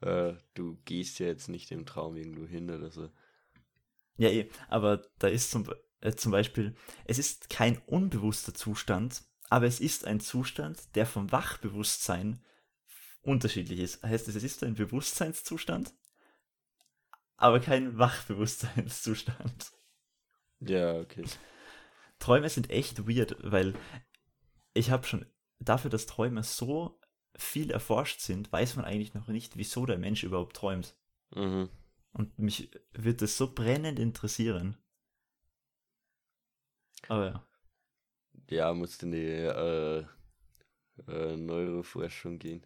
äh, 0.01 0.35
du 0.55 0.79
gehst 0.85 1.21
ja 1.21 1.27
jetzt 1.27 1.49
nicht 1.49 1.71
im 1.71 1.87
Traum 1.87 2.17
irgendwo 2.17 2.47
hin 2.47 2.71
oder 2.71 2.91
so. 2.91 3.11
Ja, 4.17 4.31
eh, 4.31 4.51
aber 4.69 5.03
da 5.19 5.29
ist 5.29 5.53
zum, 5.53 5.63
Be- 5.63 5.81
äh, 6.01 6.13
zum 6.13 6.33
Beispiel, 6.33 6.75
es 7.05 7.19
ist 7.19 7.51
kein 7.51 7.79
unbewusster 7.87 8.55
Zustand, 8.55 9.23
aber 9.51 9.67
es 9.67 9.81
ist 9.81 10.05
ein 10.05 10.21
Zustand, 10.21 10.95
der 10.95 11.07
vom 11.07 11.33
Wachbewusstsein 11.33 12.43
unterschiedlich 13.23 13.81
ist. 13.81 14.03
Heißt 14.03 14.29
es, 14.29 14.37
es 14.37 14.43
ist 14.43 14.63
ein 14.63 14.75
Bewusstseinszustand, 14.75 15.95
aber 17.37 17.61
kein 17.61 17.99
Wachbewusstseinszustand. 17.99 19.73
Ja, 20.61 20.99
okay. 20.99 21.25
Träume 22.19 22.49
sind 22.49 22.71
echt 22.71 23.09
weird, 23.09 23.37
weil 23.43 23.75
ich 24.75 24.91
habe 24.91 25.07
schon 25.07 25.27
dafür, 25.61 25.91
dass 25.91 26.07
Träume 26.07 26.43
so 26.43 27.01
viel 27.37 27.71
erforscht 27.71 28.21
sind, 28.21 28.51
weiß 28.51 28.77
man 28.77 28.85
eigentlich 28.85 29.15
noch 29.15 29.29
nicht, 29.29 29.57
wieso 29.57 29.87
der 29.87 29.99
Mensch 29.99 30.25
überhaupt 30.25 30.57
träumt. 30.57 30.97
Mhm. 31.35 31.69
Und 32.13 32.39
mich 32.39 32.71
wird 32.93 33.23
das 33.23 33.37
so 33.37 33.53
brennend 33.55 33.99
interessieren. 33.99 34.77
Aber 37.07 37.27
ja. 37.27 37.45
Ja, 38.51 38.75
musst 38.75 39.03
in 39.03 39.13
die 39.13 39.27
äh, 39.27 40.05
äh, 41.07 41.37
Neuroforschung 41.37 42.39
gehen. 42.39 42.65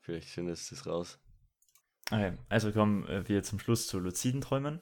Vielleicht 0.00 0.28
findest 0.28 0.70
du 0.70 0.74
es 0.74 0.86
raus. 0.86 1.18
Okay, 2.10 2.36
also 2.48 2.72
kommen 2.72 3.06
äh, 3.06 3.28
wir 3.28 3.42
zum 3.42 3.58
Schluss 3.60 3.86
zu 3.86 3.98
luziden 3.98 4.40
Träumen. 4.40 4.80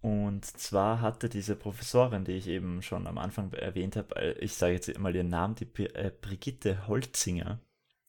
Und 0.00 0.44
zwar 0.44 1.00
hatte 1.00 1.28
diese 1.28 1.56
Professorin, 1.56 2.24
die 2.24 2.32
ich 2.32 2.46
eben 2.46 2.80
schon 2.80 3.08
am 3.08 3.18
Anfang 3.18 3.52
erwähnt 3.52 3.96
habe, 3.96 4.14
äh, 4.16 4.32
ich 4.38 4.54
sage 4.54 4.74
jetzt 4.74 4.98
mal 4.98 5.14
ihren 5.14 5.28
Namen, 5.28 5.56
die 5.56 5.66
äh, 5.84 6.12
Brigitte 6.20 6.86
Holzinger. 6.86 7.60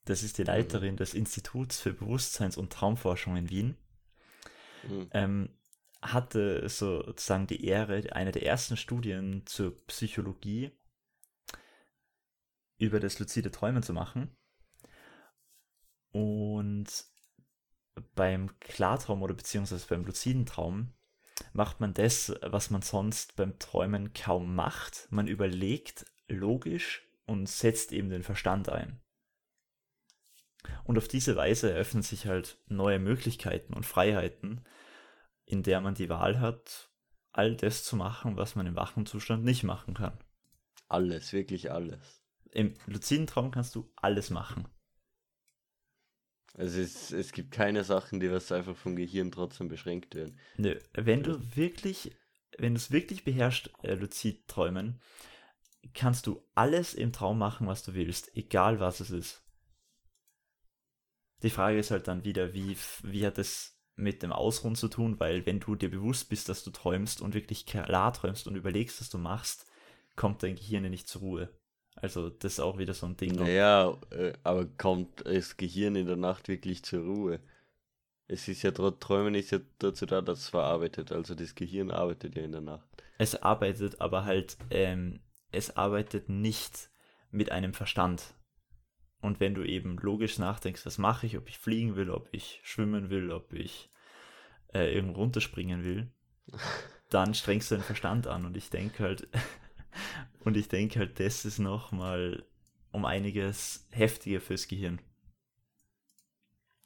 Das 0.05 0.23
ist 0.23 0.37
die 0.37 0.43
Leiterin 0.43 0.95
des 0.95 1.13
Instituts 1.13 1.81
für 1.81 1.93
Bewusstseins- 1.93 2.55
und 2.55 2.71
Traumforschung 2.71 3.35
in 3.35 3.49
Wien. 3.49 3.77
Mhm. 4.87 5.09
ähm, 5.11 5.49
hatte 6.01 6.67
sozusagen 6.69 7.47
die 7.47 7.65
Ehre, 7.65 8.03
eine 8.13 8.31
der 8.31 8.45
ersten 8.45 8.77
Studien 8.77 9.45
zur 9.45 9.85
Psychologie 9.87 10.71
über 12.77 12.99
das 12.99 13.19
luzide 13.19 13.51
Träumen 13.51 13.83
zu 13.83 13.93
machen. 13.93 14.35
Und 16.11 16.87
beim 18.15 18.59
Klartraum 18.59 19.23
oder 19.23 19.33
beziehungsweise 19.33 19.87
beim 19.87 20.05
luziden 20.05 20.45
Traum 20.45 20.93
macht 21.53 21.79
man 21.79 21.93
das, 21.93 22.33
was 22.41 22.69
man 22.69 22.81
sonst 22.81 23.35
beim 23.35 23.57
Träumen 23.59 24.13
kaum 24.13 24.55
macht. 24.55 25.07
Man 25.09 25.27
überlegt 25.27 26.05
logisch 26.27 27.07
und 27.25 27.47
setzt 27.47 27.91
eben 27.91 28.09
den 28.09 28.23
Verstand 28.23 28.69
ein. 28.69 28.99
Und 30.83 30.97
auf 30.97 31.07
diese 31.07 31.35
Weise 31.35 31.71
eröffnen 31.71 32.03
sich 32.03 32.27
halt 32.27 32.57
neue 32.67 32.99
Möglichkeiten 32.99 33.73
und 33.73 33.85
Freiheiten, 33.85 34.65
in 35.47 35.63
der 35.63 35.81
man 35.81 35.95
die 35.95 36.09
Wahl 36.09 36.39
hat, 36.39 36.91
all 37.31 37.55
das 37.55 37.83
zu 37.83 37.95
machen, 37.95 38.37
was 38.37 38.55
man 38.55 38.67
im 38.67 38.75
wachen 38.75 39.05
Zustand 39.05 39.43
nicht 39.43 39.63
machen 39.63 39.95
kann. 39.95 40.17
Alles, 40.89 41.33
wirklich 41.33 41.71
alles. 41.71 42.21
Im 42.51 42.73
luziden 42.85 43.27
Traum 43.27 43.49
kannst 43.49 43.73
du 43.75 43.91
alles 43.95 44.29
machen. 44.29 44.67
Also 46.53 46.79
es, 46.79 47.11
es 47.11 47.31
gibt 47.31 47.51
keine 47.51 47.83
Sachen, 47.83 48.19
die 48.19 48.31
was 48.31 48.51
einfach 48.51 48.75
vom 48.75 48.95
Gehirn 48.95 49.31
trotzdem 49.31 49.67
beschränkt 49.67 50.15
werden. 50.15 50.39
Nö, 50.57 50.77
wenn 50.93 51.23
du 51.23 51.39
wirklich, 51.55 52.15
wenn 52.57 52.73
du 52.73 52.77
es 52.77 52.91
wirklich 52.91 53.23
beherrschst, 53.23 53.71
äh, 53.83 53.93
luzid 53.93 54.47
träumen, 54.47 54.99
kannst 55.93 56.27
du 56.27 56.43
alles 56.55 56.93
im 56.93 57.13
Traum 57.13 57.37
machen, 57.37 57.67
was 57.67 57.83
du 57.83 57.93
willst, 57.93 58.35
egal 58.35 58.79
was 58.79 58.99
es 58.99 59.11
ist. 59.11 59.43
Die 61.43 61.51
Frage 61.51 61.77
ist 61.77 61.91
halt 61.91 62.07
dann 62.07 62.23
wieder, 62.25 62.53
wie, 62.53 62.75
wie 63.03 63.25
hat 63.25 63.37
es 63.37 63.76
mit 63.97 64.23
dem 64.23 64.31
Ausruhen 64.31 64.75
zu 64.75 64.87
tun, 64.87 65.19
weil 65.19 65.45
wenn 65.45 65.59
du 65.59 65.75
dir 65.75 65.89
bewusst 65.89 66.29
bist, 66.29 66.47
dass 66.47 66.63
du 66.63 66.69
träumst 66.69 67.19
und 67.21 67.33
wirklich 67.33 67.65
klar 67.65 68.13
träumst 68.13 68.47
und 68.47 68.55
überlegst, 68.55 69.01
was 69.01 69.09
du 69.09 69.17
machst, 69.17 69.65
kommt 70.15 70.43
dein 70.43 70.55
Gehirn 70.55 70.85
ja 70.85 70.89
nicht 70.89 71.07
zur 71.07 71.21
Ruhe. 71.21 71.49
Also 71.95 72.29
das 72.29 72.53
ist 72.53 72.59
auch 72.59 72.77
wieder 72.77 72.93
so 72.93 73.07
ein 73.07 73.17
Ding. 73.17 73.35
Naja, 73.35 73.97
äh, 74.11 74.33
aber 74.43 74.65
kommt 74.65 75.25
das 75.25 75.57
Gehirn 75.57 75.95
in 75.95 76.05
der 76.05 76.15
Nacht 76.15 76.47
wirklich 76.47 76.83
zur 76.83 77.03
Ruhe? 77.03 77.39
Es 78.27 78.47
ist 78.47 78.61
ja 78.61 78.71
trotz 78.71 78.99
Träumen 78.99 79.33
ist 79.33 79.51
ja 79.51 79.59
dazu 79.79 80.05
da, 80.05 80.21
dass 80.21 80.39
es 80.39 80.49
verarbeitet. 80.49 81.11
Also 81.11 81.33
das 81.33 81.55
Gehirn 81.55 81.89
arbeitet 81.89 82.35
ja 82.35 82.43
in 82.43 82.51
der 82.51 82.61
Nacht. 82.61 82.87
Es 83.17 83.41
arbeitet 83.41 83.99
aber 83.99 84.25
halt, 84.25 84.57
ähm, 84.69 85.21
es 85.51 85.75
arbeitet 85.75 86.29
nicht 86.29 86.91
mit 87.31 87.51
einem 87.51 87.73
Verstand. 87.73 88.35
Und 89.21 89.39
wenn 89.39 89.55
du 89.55 89.63
eben 89.63 89.97
logisch 89.97 90.37
nachdenkst, 90.37 90.85
was 90.85 90.97
mache 90.97 91.25
ich, 91.25 91.37
ob 91.37 91.49
ich 91.49 91.57
fliegen 91.57 91.95
will, 91.95 92.09
ob 92.09 92.29
ich 92.31 92.59
schwimmen 92.63 93.09
will, 93.09 93.31
ob 93.31 93.53
ich 93.53 93.89
äh, 94.73 94.93
irgendwo 94.93 95.21
runterspringen 95.21 95.83
will, 95.83 96.11
dann 97.09 97.33
strengst 97.33 97.71
du 97.71 97.75
den 97.75 97.83
Verstand 97.83 98.27
an. 98.27 98.45
Und 98.45 98.55
ich 98.55 98.69
denke 98.69 99.03
halt, 99.03 99.27
und 100.41 100.55
ich 100.55 100.67
denke 100.67 100.99
halt, 100.99 101.19
das 101.19 101.45
ist 101.45 101.59
nochmal 101.59 102.45
um 102.91 103.05
einiges 103.05 103.87
heftiger 103.91 104.39
fürs 104.41 104.67
Gehirn. 104.67 104.99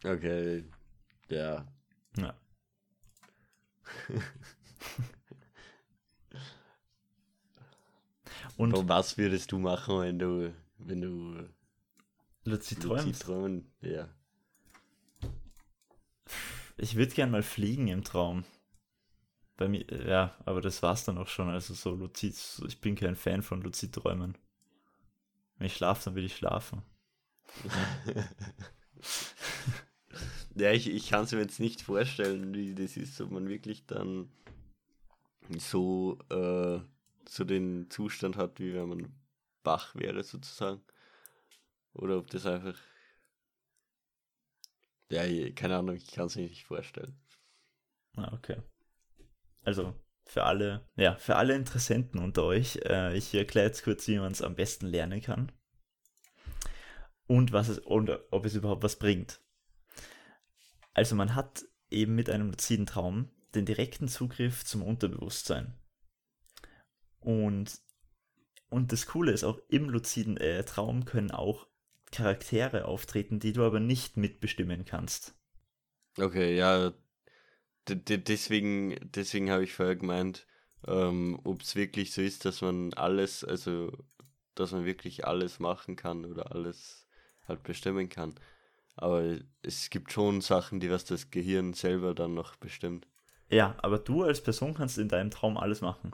Okay, 0.03 0.63
ja. 1.29 1.67
Ja. 2.17 2.33
Und 8.57 8.73
Und 8.75 8.89
was 8.89 9.17
würdest 9.17 9.51
du 9.51 9.59
machen, 9.59 10.01
wenn 10.01 10.19
du, 10.19 10.53
wenn 10.77 11.01
du 11.01 11.47
luzid 12.43 12.83
luzid 12.83 13.03
träumst. 13.03 13.21
träumen? 13.23 13.71
Ja. 13.81 14.09
Ich 16.77 16.95
würde 16.95 17.13
gern 17.13 17.31
mal 17.31 17.43
fliegen 17.43 17.87
im 17.87 18.03
Traum. 18.03 18.43
Bei 19.57 19.67
mir, 19.67 19.85
ja, 20.07 20.35
aber 20.45 20.61
das 20.61 20.81
war's 20.81 21.05
dann 21.05 21.17
auch 21.17 21.27
schon. 21.27 21.49
Also 21.49 21.73
so 21.73 21.93
luzid, 21.93 22.35
ich 22.67 22.81
bin 22.81 22.95
kein 22.95 23.15
Fan 23.15 23.43
von 23.43 23.61
luzid 23.61 23.93
träumen. 23.93 24.37
Wenn 25.57 25.67
ich 25.67 25.75
schlafe, 25.75 26.05
dann 26.05 26.15
will 26.15 26.25
ich 26.25 26.35
schlafen. 26.35 26.81
Ja, 30.55 30.71
ich, 30.71 30.89
ich 30.89 31.09
kann 31.09 31.23
es 31.23 31.31
mir 31.31 31.39
jetzt 31.39 31.59
nicht 31.59 31.81
vorstellen, 31.81 32.53
wie 32.53 32.75
das 32.75 32.97
ist, 32.97 33.19
ob 33.21 33.31
man 33.31 33.47
wirklich 33.47 33.85
dann 33.85 34.29
so, 35.57 36.19
äh, 36.29 36.79
so 37.27 37.43
den 37.45 37.89
Zustand 37.89 38.35
hat, 38.35 38.59
wie 38.59 38.73
wenn 38.73 38.89
man 38.89 39.13
wach 39.63 39.95
wäre, 39.95 40.23
sozusagen. 40.23 40.81
Oder 41.93 42.17
ob 42.17 42.29
das 42.29 42.45
einfach. 42.45 42.77
Ja, 45.09 45.23
keine 45.51 45.77
Ahnung, 45.77 45.95
ich 45.95 46.11
kann 46.11 46.27
es 46.27 46.35
mir 46.35 46.43
nicht 46.43 46.65
vorstellen. 46.65 47.19
Ah, 48.15 48.31
okay. 48.33 48.61
Also 49.63 49.93
für 50.25 50.43
alle, 50.43 50.87
ja, 50.95 51.15
für 51.15 51.35
alle 51.35 51.55
Interessenten 51.55 52.19
unter 52.19 52.43
euch, 52.43 52.77
äh, 52.85 53.15
ich 53.17 53.33
erkläre 53.33 53.67
jetzt 53.67 53.83
kurz, 53.83 54.07
wie 54.07 54.17
man 54.17 54.31
es 54.31 54.41
am 54.41 54.55
besten 54.55 54.87
lernen 54.87 55.21
kann. 55.21 55.51
Und 57.27 57.51
was 57.51 57.67
es 57.67 57.79
und 57.79 58.09
ob 58.31 58.45
es 58.45 58.55
überhaupt 58.55 58.83
was 58.83 58.97
bringt. 58.97 59.41
Also 60.93 61.15
man 61.15 61.35
hat 61.35 61.65
eben 61.89 62.15
mit 62.15 62.29
einem 62.29 62.51
luziden 62.51 62.85
Traum 62.85 63.29
den 63.55 63.65
direkten 63.65 64.07
Zugriff 64.07 64.63
zum 64.65 64.81
Unterbewusstsein. 64.81 65.77
Und, 67.19 67.79
und 68.69 68.91
das 68.91 69.05
Coole 69.05 69.31
ist 69.31 69.43
auch, 69.43 69.59
im 69.69 69.89
luziden 69.89 70.37
äh, 70.37 70.63
Traum 70.63 71.05
können 71.05 71.31
auch 71.31 71.67
Charaktere 72.11 72.85
auftreten, 72.85 73.39
die 73.39 73.53
du 73.53 73.63
aber 73.63 73.79
nicht 73.79 74.17
mitbestimmen 74.17 74.85
kannst. 74.85 75.35
Okay, 76.17 76.55
ja. 76.55 76.93
Deswegen, 77.87 78.95
deswegen 79.01 79.49
habe 79.49 79.63
ich 79.63 79.73
vorher 79.73 79.95
gemeint, 79.95 80.45
ähm, 80.87 81.39
ob 81.43 81.61
es 81.61 81.75
wirklich 81.75 82.13
so 82.13 82.21
ist, 82.21 82.45
dass 82.45 82.61
man 82.61 82.93
alles, 82.93 83.43
also 83.43 83.91
dass 84.55 84.71
man 84.71 84.85
wirklich 84.85 85.25
alles 85.25 85.59
machen 85.59 85.95
kann 85.95 86.25
oder 86.25 86.51
alles 86.51 87.07
halt 87.47 87.63
bestimmen 87.63 88.09
kann. 88.09 88.35
Aber 88.95 89.37
es 89.63 89.89
gibt 89.89 90.11
schon 90.11 90.41
Sachen, 90.41 90.79
die 90.79 90.91
was 90.91 91.05
das 91.05 91.31
Gehirn 91.31 91.73
selber 91.73 92.13
dann 92.13 92.33
noch 92.33 92.55
bestimmt. 92.57 93.07
Ja, 93.49 93.75
aber 93.81 93.99
du 93.99 94.23
als 94.23 94.41
Person 94.41 94.73
kannst 94.73 94.97
in 94.97 95.09
deinem 95.09 95.31
Traum 95.31 95.57
alles 95.57 95.81
machen. 95.81 96.13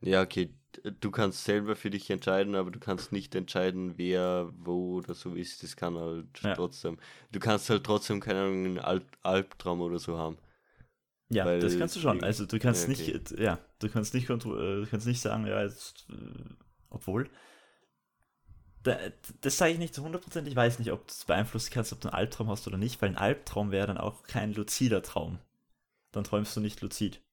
Ja, 0.00 0.22
okay, 0.22 0.54
du 0.82 1.10
kannst 1.10 1.44
selber 1.44 1.76
für 1.76 1.90
dich 1.90 2.10
entscheiden, 2.10 2.54
aber 2.54 2.70
du 2.70 2.78
kannst 2.78 3.12
nicht 3.12 3.34
entscheiden, 3.34 3.96
wer, 3.96 4.50
wo 4.56 4.96
oder 4.96 5.14
so 5.14 5.34
ist. 5.34 5.62
Das 5.62 5.76
kann 5.76 5.96
halt 5.96 6.26
Ja. 6.42 6.54
trotzdem. 6.54 6.98
Du 7.32 7.40
kannst 7.40 7.70
halt 7.70 7.84
trotzdem, 7.84 8.20
keine 8.20 8.40
Ahnung, 8.42 8.78
einen 8.78 9.08
Albtraum 9.22 9.80
oder 9.80 9.98
so 9.98 10.18
haben. 10.18 10.38
Ja, 11.30 11.44
Weil 11.46 11.60
das 11.60 11.78
kannst 11.78 11.96
du 11.96 12.00
schon. 12.00 12.22
Also 12.22 12.46
du 12.46 12.58
kannst 12.58 12.88
okay. 12.88 13.12
nicht, 13.12 13.32
äh, 13.32 13.42
ja, 13.42 13.58
du 13.78 13.88
kannst 13.88 14.14
nicht 14.14 14.28
äh, 14.28 14.36
du 14.36 14.86
kannst 14.90 15.06
nicht 15.06 15.20
sagen, 15.20 15.46
ja, 15.46 15.62
jetzt, 15.62 16.06
äh, 16.10 16.14
obwohl. 16.90 17.28
Da, 18.82 18.98
das 19.40 19.56
sage 19.56 19.72
ich 19.72 19.78
nicht 19.78 19.94
zu 19.94 20.04
100%, 20.04 20.46
ich 20.46 20.54
weiß 20.54 20.78
nicht, 20.78 20.92
ob 20.92 21.06
du 21.06 21.10
es 21.10 21.24
beeinflussen 21.24 21.70
kannst, 21.72 21.92
ob 21.94 22.00
du 22.02 22.08
einen 22.08 22.16
Albtraum 22.16 22.50
hast 22.50 22.66
oder 22.66 22.76
nicht, 22.76 23.00
weil 23.00 23.08
ein 23.08 23.16
Albtraum 23.16 23.70
wäre 23.70 23.86
dann 23.86 23.96
auch 23.96 24.24
kein 24.24 24.52
luzider 24.52 25.02
Traum. 25.02 25.38
Dann 26.12 26.24
träumst 26.24 26.54
du 26.54 26.60
nicht 26.60 26.82
luzid. 26.82 27.23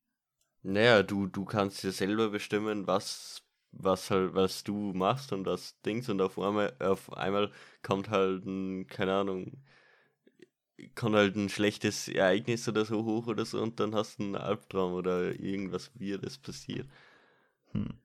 Naja, 0.63 1.03
du, 1.03 1.27
du 1.27 1.45
kannst 1.45 1.83
dir 1.83 1.91
selber 1.91 2.29
bestimmen, 2.29 2.85
was, 2.87 3.43
was 3.71 4.11
halt, 4.11 4.33
was 4.35 4.63
du 4.63 4.93
machst 4.93 5.33
und 5.33 5.45
was 5.45 5.79
Dings 5.81 6.09
und 6.09 6.21
auf 6.21 6.37
einmal, 6.39 6.75
auf 6.79 7.11
einmal 7.13 7.51
kommt 7.81 8.09
halt 8.09 8.45
ein, 8.45 8.87
keine 8.87 9.13
Ahnung, 9.15 9.63
kommt 10.95 11.15
halt 11.15 11.35
ein 11.35 11.49
schlechtes 11.49 12.07
Ereignis 12.07 12.67
oder 12.67 12.85
so 12.85 13.03
hoch 13.05 13.27
oder 13.27 13.45
so 13.45 13.61
und 13.61 13.79
dann 13.79 13.95
hast 13.95 14.19
du 14.19 14.23
einen 14.23 14.35
Albtraum 14.35 14.93
oder 14.93 15.39
irgendwas 15.39 15.91
Weirdes 15.99 16.37
passiert. 16.37 16.87
Hm. 17.71 17.99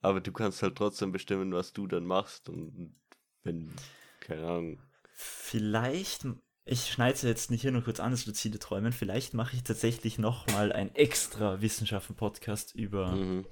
Aber 0.00 0.20
du 0.20 0.32
kannst 0.32 0.62
halt 0.62 0.76
trotzdem 0.76 1.12
bestimmen, 1.12 1.52
was 1.52 1.72
du 1.72 1.86
dann 1.86 2.06
machst 2.06 2.48
und 2.48 2.94
wenn, 3.42 3.72
keine 4.20 4.46
Ahnung, 4.46 4.78
Vielleicht, 5.20 6.26
ich 6.68 6.92
schneide 6.92 7.26
jetzt 7.26 7.50
nicht 7.50 7.62
hier 7.62 7.72
nur 7.72 7.82
kurz 7.82 8.00
an, 8.00 8.10
das 8.10 8.26
luzide 8.26 8.58
Träumen, 8.58 8.92
vielleicht 8.92 9.34
mache 9.34 9.56
ich 9.56 9.64
tatsächlich 9.64 10.18
nochmal 10.18 10.72
ein 10.72 10.94
extra 10.94 11.60
Wissenschaften-Podcast 11.60 12.74
über 12.74 13.12
mhm, 13.12 13.46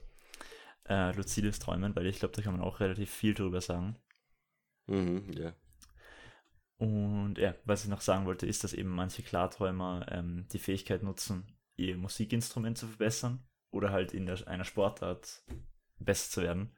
äh, 0.88 1.12
luzides 1.12 1.58
Träumen, 1.58 1.96
weil 1.96 2.06
ich 2.06 2.18
glaube, 2.18 2.34
da 2.34 2.42
kann 2.42 2.52
man 2.52 2.62
auch 2.62 2.80
relativ 2.80 3.10
viel 3.10 3.34
drüber 3.34 3.60
sagen. 3.60 3.96
mhm, 4.86 5.32
ja. 5.32 5.54
Und 6.78 7.38
ja, 7.38 7.54
was 7.64 7.84
ich 7.84 7.90
noch 7.90 8.02
sagen 8.02 8.26
wollte, 8.26 8.46
ist, 8.46 8.62
dass 8.62 8.74
eben 8.74 8.90
manche 8.90 9.22
Klarträumer 9.22 10.06
ähm, 10.10 10.46
die 10.52 10.58
Fähigkeit 10.58 11.02
nutzen, 11.02 11.46
ihr 11.76 11.96
Musikinstrument 11.96 12.76
zu 12.76 12.86
verbessern 12.86 13.42
oder 13.70 13.92
halt 13.92 14.12
in 14.12 14.26
der, 14.26 14.46
einer 14.46 14.64
Sportart 14.64 15.42
besser 15.98 16.30
zu 16.30 16.42
werden. 16.42 16.76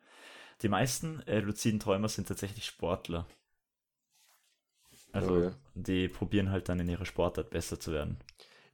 Die 0.62 0.69
meisten 0.69 1.21
äh, 1.27 1.41
luziden 1.41 1.81
Träumer 1.81 2.09
sind 2.09 2.29
tatsächlich 2.29 2.65
Sportler. 2.65 3.27
Also 5.12 5.42
ja. 5.42 5.53
die 5.75 6.09
probieren 6.09 6.51
halt 6.51 6.68
dann 6.71 6.81
in 6.81 6.88
ihrer 6.88 7.05
Sportart 7.05 7.51
besser 7.51 7.79
zu 7.79 7.92
werden. 7.92 8.18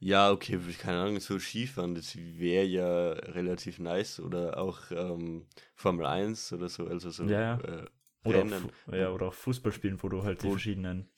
Ja, 0.01 0.31
okay, 0.33 0.59
keine 0.79 1.01
Ahnung, 1.01 1.21
so 1.21 1.39
Skifahren, 1.39 1.95
das 1.95 2.15
wäre 2.17 2.65
ja 2.65 3.13
relativ 3.33 3.79
nice 3.79 4.21
oder 4.21 4.59
auch 4.59 4.79
ähm, 4.91 5.47
Formel 5.75 6.05
1 6.07 6.53
oder 6.53 6.69
so, 6.69 6.87
also 6.87 7.11
so 7.11 7.25
Ja, 7.25 7.41
ja. 7.41 7.63
Äh, 7.63 7.87
Oder 8.25 8.43
auch, 8.43 8.47
Rennen. 8.47 8.49
Fu- 8.49 8.71
ja, 8.93 9.11
oder 9.11 9.27
auch 9.29 9.35
Fußball 9.35 9.73
spielen, 9.73 10.03
wo 10.03 10.09
du 10.09 10.23
halt 10.23 10.43
die 10.43 10.49
Wo- 10.49 10.51
verschiedenen 10.51 11.09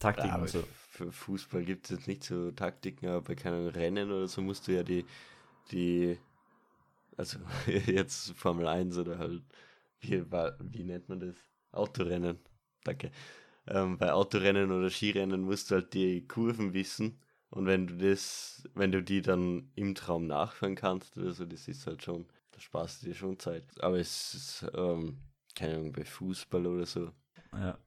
Taktiken 0.00 0.36
Ja, 0.36 0.40
und 0.40 0.48
so. 0.48 0.64
Für 0.90 1.12
Fußball 1.12 1.64
gibt 1.64 1.84
es 1.86 1.90
jetzt 1.96 2.08
nicht 2.08 2.24
so 2.24 2.50
Taktiken, 2.50 3.06
aber 3.08 3.22
bei 3.22 3.34
keinem 3.36 3.68
Rennen 3.68 4.10
oder 4.10 4.26
so 4.28 4.42
musst 4.42 4.66
du 4.66 4.72
ja 4.72 4.82
die, 4.82 5.04
die, 5.72 6.18
also 7.16 7.38
jetzt 7.86 8.32
Formel 8.34 8.66
1 8.68 8.98
oder 8.98 9.18
halt, 9.18 9.42
wie, 10.00 10.24
wie 10.30 10.84
nennt 10.84 11.08
man 11.08 11.20
das? 11.20 11.36
Autorennen, 11.72 12.38
danke. 12.84 13.10
Ähm, 13.68 13.98
bei 13.98 14.12
Autorennen 14.12 14.72
oder 14.72 14.90
Skirennen 14.90 15.42
musst 15.42 15.70
du 15.70 15.76
halt 15.76 15.94
die 15.94 16.26
Kurven 16.26 16.72
wissen 16.74 17.20
und 17.50 17.66
wenn 17.66 17.86
du 17.86 17.96
das, 17.96 18.68
wenn 18.74 18.92
du 18.92 19.02
die 19.02 19.22
dann 19.22 19.70
im 19.74 19.94
Traum 19.94 20.26
nachfahren 20.26 20.74
kannst 20.74 21.16
oder 21.16 21.32
so, 21.32 21.46
das 21.46 21.66
ist 21.68 21.86
halt 21.86 22.02
schon, 22.02 22.26
da 22.50 22.60
sparst 22.60 23.02
du 23.02 23.06
dir 23.06 23.14
schon 23.14 23.38
Zeit. 23.38 23.64
Aber 23.80 23.98
es 23.98 24.34
ist, 24.34 24.66
ähm, 24.74 25.18
keine 25.54 25.76
Ahnung, 25.76 25.92
bei 25.92 26.04
Fußball 26.04 26.66
oder 26.66 26.86
so. 26.86 27.10
Ja. 27.52 27.78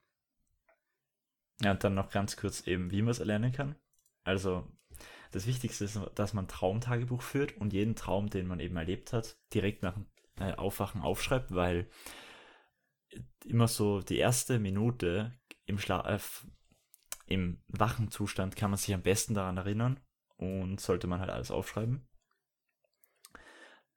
Ja, 1.62 1.72
und 1.72 1.84
dann 1.84 1.94
noch 1.94 2.10
ganz 2.10 2.38
kurz 2.38 2.66
eben, 2.66 2.90
wie 2.90 3.04
man 3.04 3.12
es 3.12 3.20
erlernen 3.20 3.52
kann. 3.52 3.76
Also, 4.24 4.68
das 5.32 5.46
Wichtigste 5.46 5.86
ist, 5.86 6.00
dass 6.16 6.34
man 6.34 6.48
Traumtagebuch 6.48 7.22
führt 7.22 7.56
und 7.58 7.72
jeden 7.72 7.96
Traum, 7.96 8.32
den 8.32 8.48
man 8.48 8.60
eben 8.60 8.78
erlebt 8.78 9.14
hat, 9.14 9.38
direkt 9.54 9.84
nach 9.84 9.96
äh, 10.40 10.54
Aufwachen 10.54 11.02
aufschreibt, 11.02 11.54
weil 11.54 11.88
immer 13.46 13.68
so 13.68 14.02
die 14.02 14.18
erste 14.18 14.58
Minute 14.58 15.38
im, 15.72 15.80
Schla 15.80 16.08
äh, 16.08 16.20
im 17.28 17.62
wachen 17.68 18.12
Zustand 18.12 18.56
kann 18.56 18.72
man 18.72 18.78
sich 18.78 18.94
am 18.94 19.02
besten 19.02 19.34
daran 19.34 19.58
erinnern 19.58 20.00
und 20.38 20.80
sollte 20.80 21.08
man 21.08 21.20
halt 21.20 21.30
alles 21.30 21.52
aufschreiben. 21.52 22.08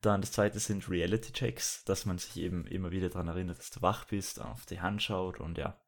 Dann 0.00 0.20
das 0.20 0.32
zweite 0.32 0.58
sind 0.58 0.88
Reality-Checks, 0.88 1.84
dass 1.84 2.04
man 2.04 2.18
sich 2.18 2.36
eben 2.36 2.66
immer 2.66 2.90
wieder 2.90 3.08
daran 3.08 3.28
erinnert, 3.28 3.58
dass 3.58 3.70
du 3.70 3.80
wach 3.82 4.04
bist, 4.04 4.40
auf 4.40 4.66
die 4.66 4.80
Hand 4.80 5.02
schaut 5.02 5.40
und 5.40 5.56
ja. 5.56 5.80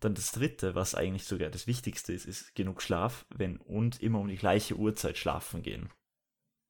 Dann 0.00 0.14
das 0.14 0.32
dritte, 0.32 0.74
was 0.74 0.94
eigentlich 0.94 1.24
sogar 1.24 1.50
das 1.50 1.66
Wichtigste 1.66 2.12
ist, 2.12 2.24
ist 2.24 2.54
genug 2.54 2.82
Schlaf, 2.82 3.26
wenn 3.28 3.58
und 3.58 4.02
immer 4.02 4.18
um 4.18 4.28
die 4.28 4.36
gleiche 4.36 4.76
Uhrzeit 4.76 5.18
schlafen 5.18 5.62
gehen. 5.62 5.90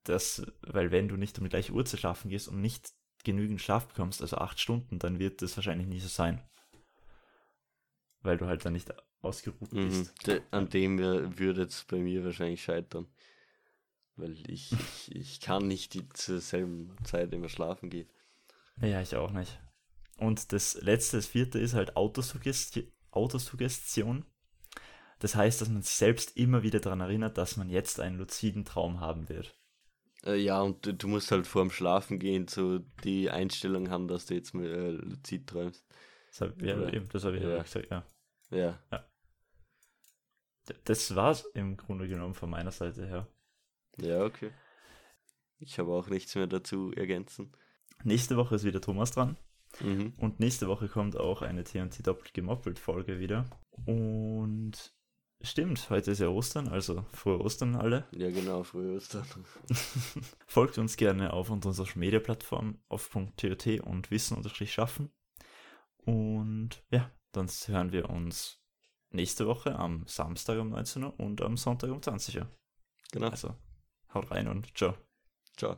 Das, 0.05 0.45
weil 0.63 0.91
wenn 0.91 1.09
du 1.09 1.17
nicht 1.17 1.39
um 1.39 1.45
die 1.45 1.51
gleiche 1.51 1.73
Uhrzeit 1.73 2.01
schlafen 2.01 2.29
gehst 2.29 2.49
und 2.49 2.61
nicht 2.61 2.91
genügend 3.25 3.61
Schlaf 3.61 3.87
bekommst, 3.87 4.21
also 4.21 4.37
acht 4.37 4.59
Stunden, 4.59 4.99
dann 4.99 5.21
wird 5.21 5.41
das 5.43 5.57
wahrscheinlich 5.57 5.87
nie 5.87 6.01
so 6.01 6.09
sein. 6.09 6.43
Weil 8.23 8.39
du 8.39 8.47
halt 8.47 8.65
dann 8.65 8.73
nicht 8.75 8.93
ausgeruht 9.21 9.73
Mhm. 9.73 9.89
bist. 9.89 10.27
De, 10.27 10.43
an 10.51 10.69
dem 10.69 10.99
würde 10.99 11.63
es 11.63 11.85
bei 11.85 11.99
mir 11.99 12.25
wahrscheinlich 12.25 12.63
scheitern. 12.63 13.07
Weil 14.17 14.33
ich, 14.49 14.73
ich, 14.73 15.15
ich 15.15 15.41
kann 15.41 15.67
nicht 15.67 15.95
die 15.95 16.09
zur 16.11 16.41
selben 16.41 16.97
Zeit 17.05 17.33
immer 17.33 17.49
schlafen 17.49 17.91
gehen. 17.91 18.09
Ja, 18.81 19.01
ich 19.01 19.17
auch 19.17 19.31
nicht. 19.33 19.59
Und 20.19 20.53
das 20.53 20.81
letzte, 20.81 21.17
das 21.17 21.27
vierte 21.27 21.59
ist 21.59 21.75
halt 21.75 21.97
Autosuggesti 21.97 22.93
Autosuggestion. 23.11 24.25
Das 25.19 25.35
heißt, 25.35 25.61
dass 25.61 25.69
man 25.69 25.83
sich 25.83 25.95
selbst 25.95 26.37
immer 26.37 26.63
wieder 26.63 26.81
daran 26.81 27.01
erinnert, 27.01 27.39
dass 27.39 27.57
man 27.57 27.69
jetzt 27.71 28.01
einen 28.01 28.19
luziden 28.19 28.65
Traum 28.65 29.01
haben 29.01 29.29
wird. 29.29 29.55
Äh, 30.25 30.37
ja, 30.37 30.61
und 30.61 31.03
du, 31.03 31.09
musst 31.09 31.31
halt 31.31 31.47
vorm 31.47 31.71
Schlafen 31.71 32.19
gehen 32.19 32.49
so 32.49 32.79
die 33.05 33.31
Einstellung 33.31 33.91
haben, 33.91 34.09
dass 34.09 34.27
du 34.27 34.35
jetzt 34.35 34.55
mit 34.55 34.67
äh, 34.67 34.91
Luzid 34.91 35.47
träumst. 35.47 35.85
Das 36.33 36.41
hab, 36.41 36.63
ja, 36.63 36.89
eben, 36.91 37.09
das 37.11 37.25
habe 37.25 37.37
ich 37.37 37.43
ja. 37.43 37.51
ja. 37.57 37.63
gesagt, 37.63 37.91
ja. 37.91 38.05
Ja. 38.51 38.79
D- 40.69 40.75
Das 40.85 41.15
war's 41.15 41.45
im 41.55 41.77
Grunde 41.77 42.09
genommen 42.09 42.35
von 42.35 42.51
meiner 42.51 42.71
Seite 42.71 43.07
her. 43.07 43.27
Ja, 43.99 44.25
okay. 44.25 44.51
Ich 45.59 45.79
habe 45.79 45.93
auch 45.93 46.09
nichts 46.09 46.35
mehr 46.35 46.47
dazu 46.47 46.93
ergänzen. 46.93 47.53
Nächste 48.05 48.37
Woche 48.37 48.57
ist 48.57 48.65
wieder 48.65 48.81
Thomas 48.81 49.13
dran. 49.13 49.37
Mhm. 49.81 50.15
Und 50.17 50.41
nächste 50.41 50.69
Woche 50.69 50.89
kommt 50.89 51.17
auch 51.17 51.43
eine 51.43 51.65
TNT 51.65 52.07
doppelt 52.07 52.35
gemoppelt 52.35 52.79
Folge 52.79 53.19
wieder. 53.21 53.45
Und 53.87 54.95
stimmt, 55.41 55.89
heute 55.89 56.11
ist 56.11 56.19
ja 56.19 56.29
Ostern, 56.29 56.69
also 56.69 57.05
frohe 57.13 57.41
Ostern 57.41 57.77
alle. 57.77 58.07
Ja, 58.13 58.31
genau, 58.31 58.63
früher 58.65 58.97
Ostern. 58.97 59.25
Folgt 60.47 60.79
uns 60.79 60.97
gerne 60.97 61.33
auf 61.33 61.49
unserer 61.51 61.73
Social 61.75 61.99
Media 61.99 62.21
Plattform 62.21 62.79
auf 62.89 63.09
.tot 63.09 63.67
und 63.83 64.11
wissen 64.11 64.43
schaffen. 64.67 65.11
Und 66.05 66.83
ja, 66.91 67.11
dann 67.33 67.49
hören 67.67 67.93
wir 67.93 68.11
uns 68.11 68.61
nächste 69.11 69.47
Woche 69.47 69.77
am 69.77 70.05
Samstag 70.07 70.59
um 70.59 70.71
19 70.71 71.05
Uhr 71.05 71.21
und 71.21 71.41
am 71.43 71.57
Sonntag 71.57 71.91
um 71.91 72.03
20 72.03 72.39
Uhr. 72.39 72.49
Genau. 73.13 73.29
Also, 73.29 73.55
haut 74.15 74.31
rein 74.31 74.49
und 74.49 74.77
ciao. 74.77 74.95
Ciao. 75.57 75.77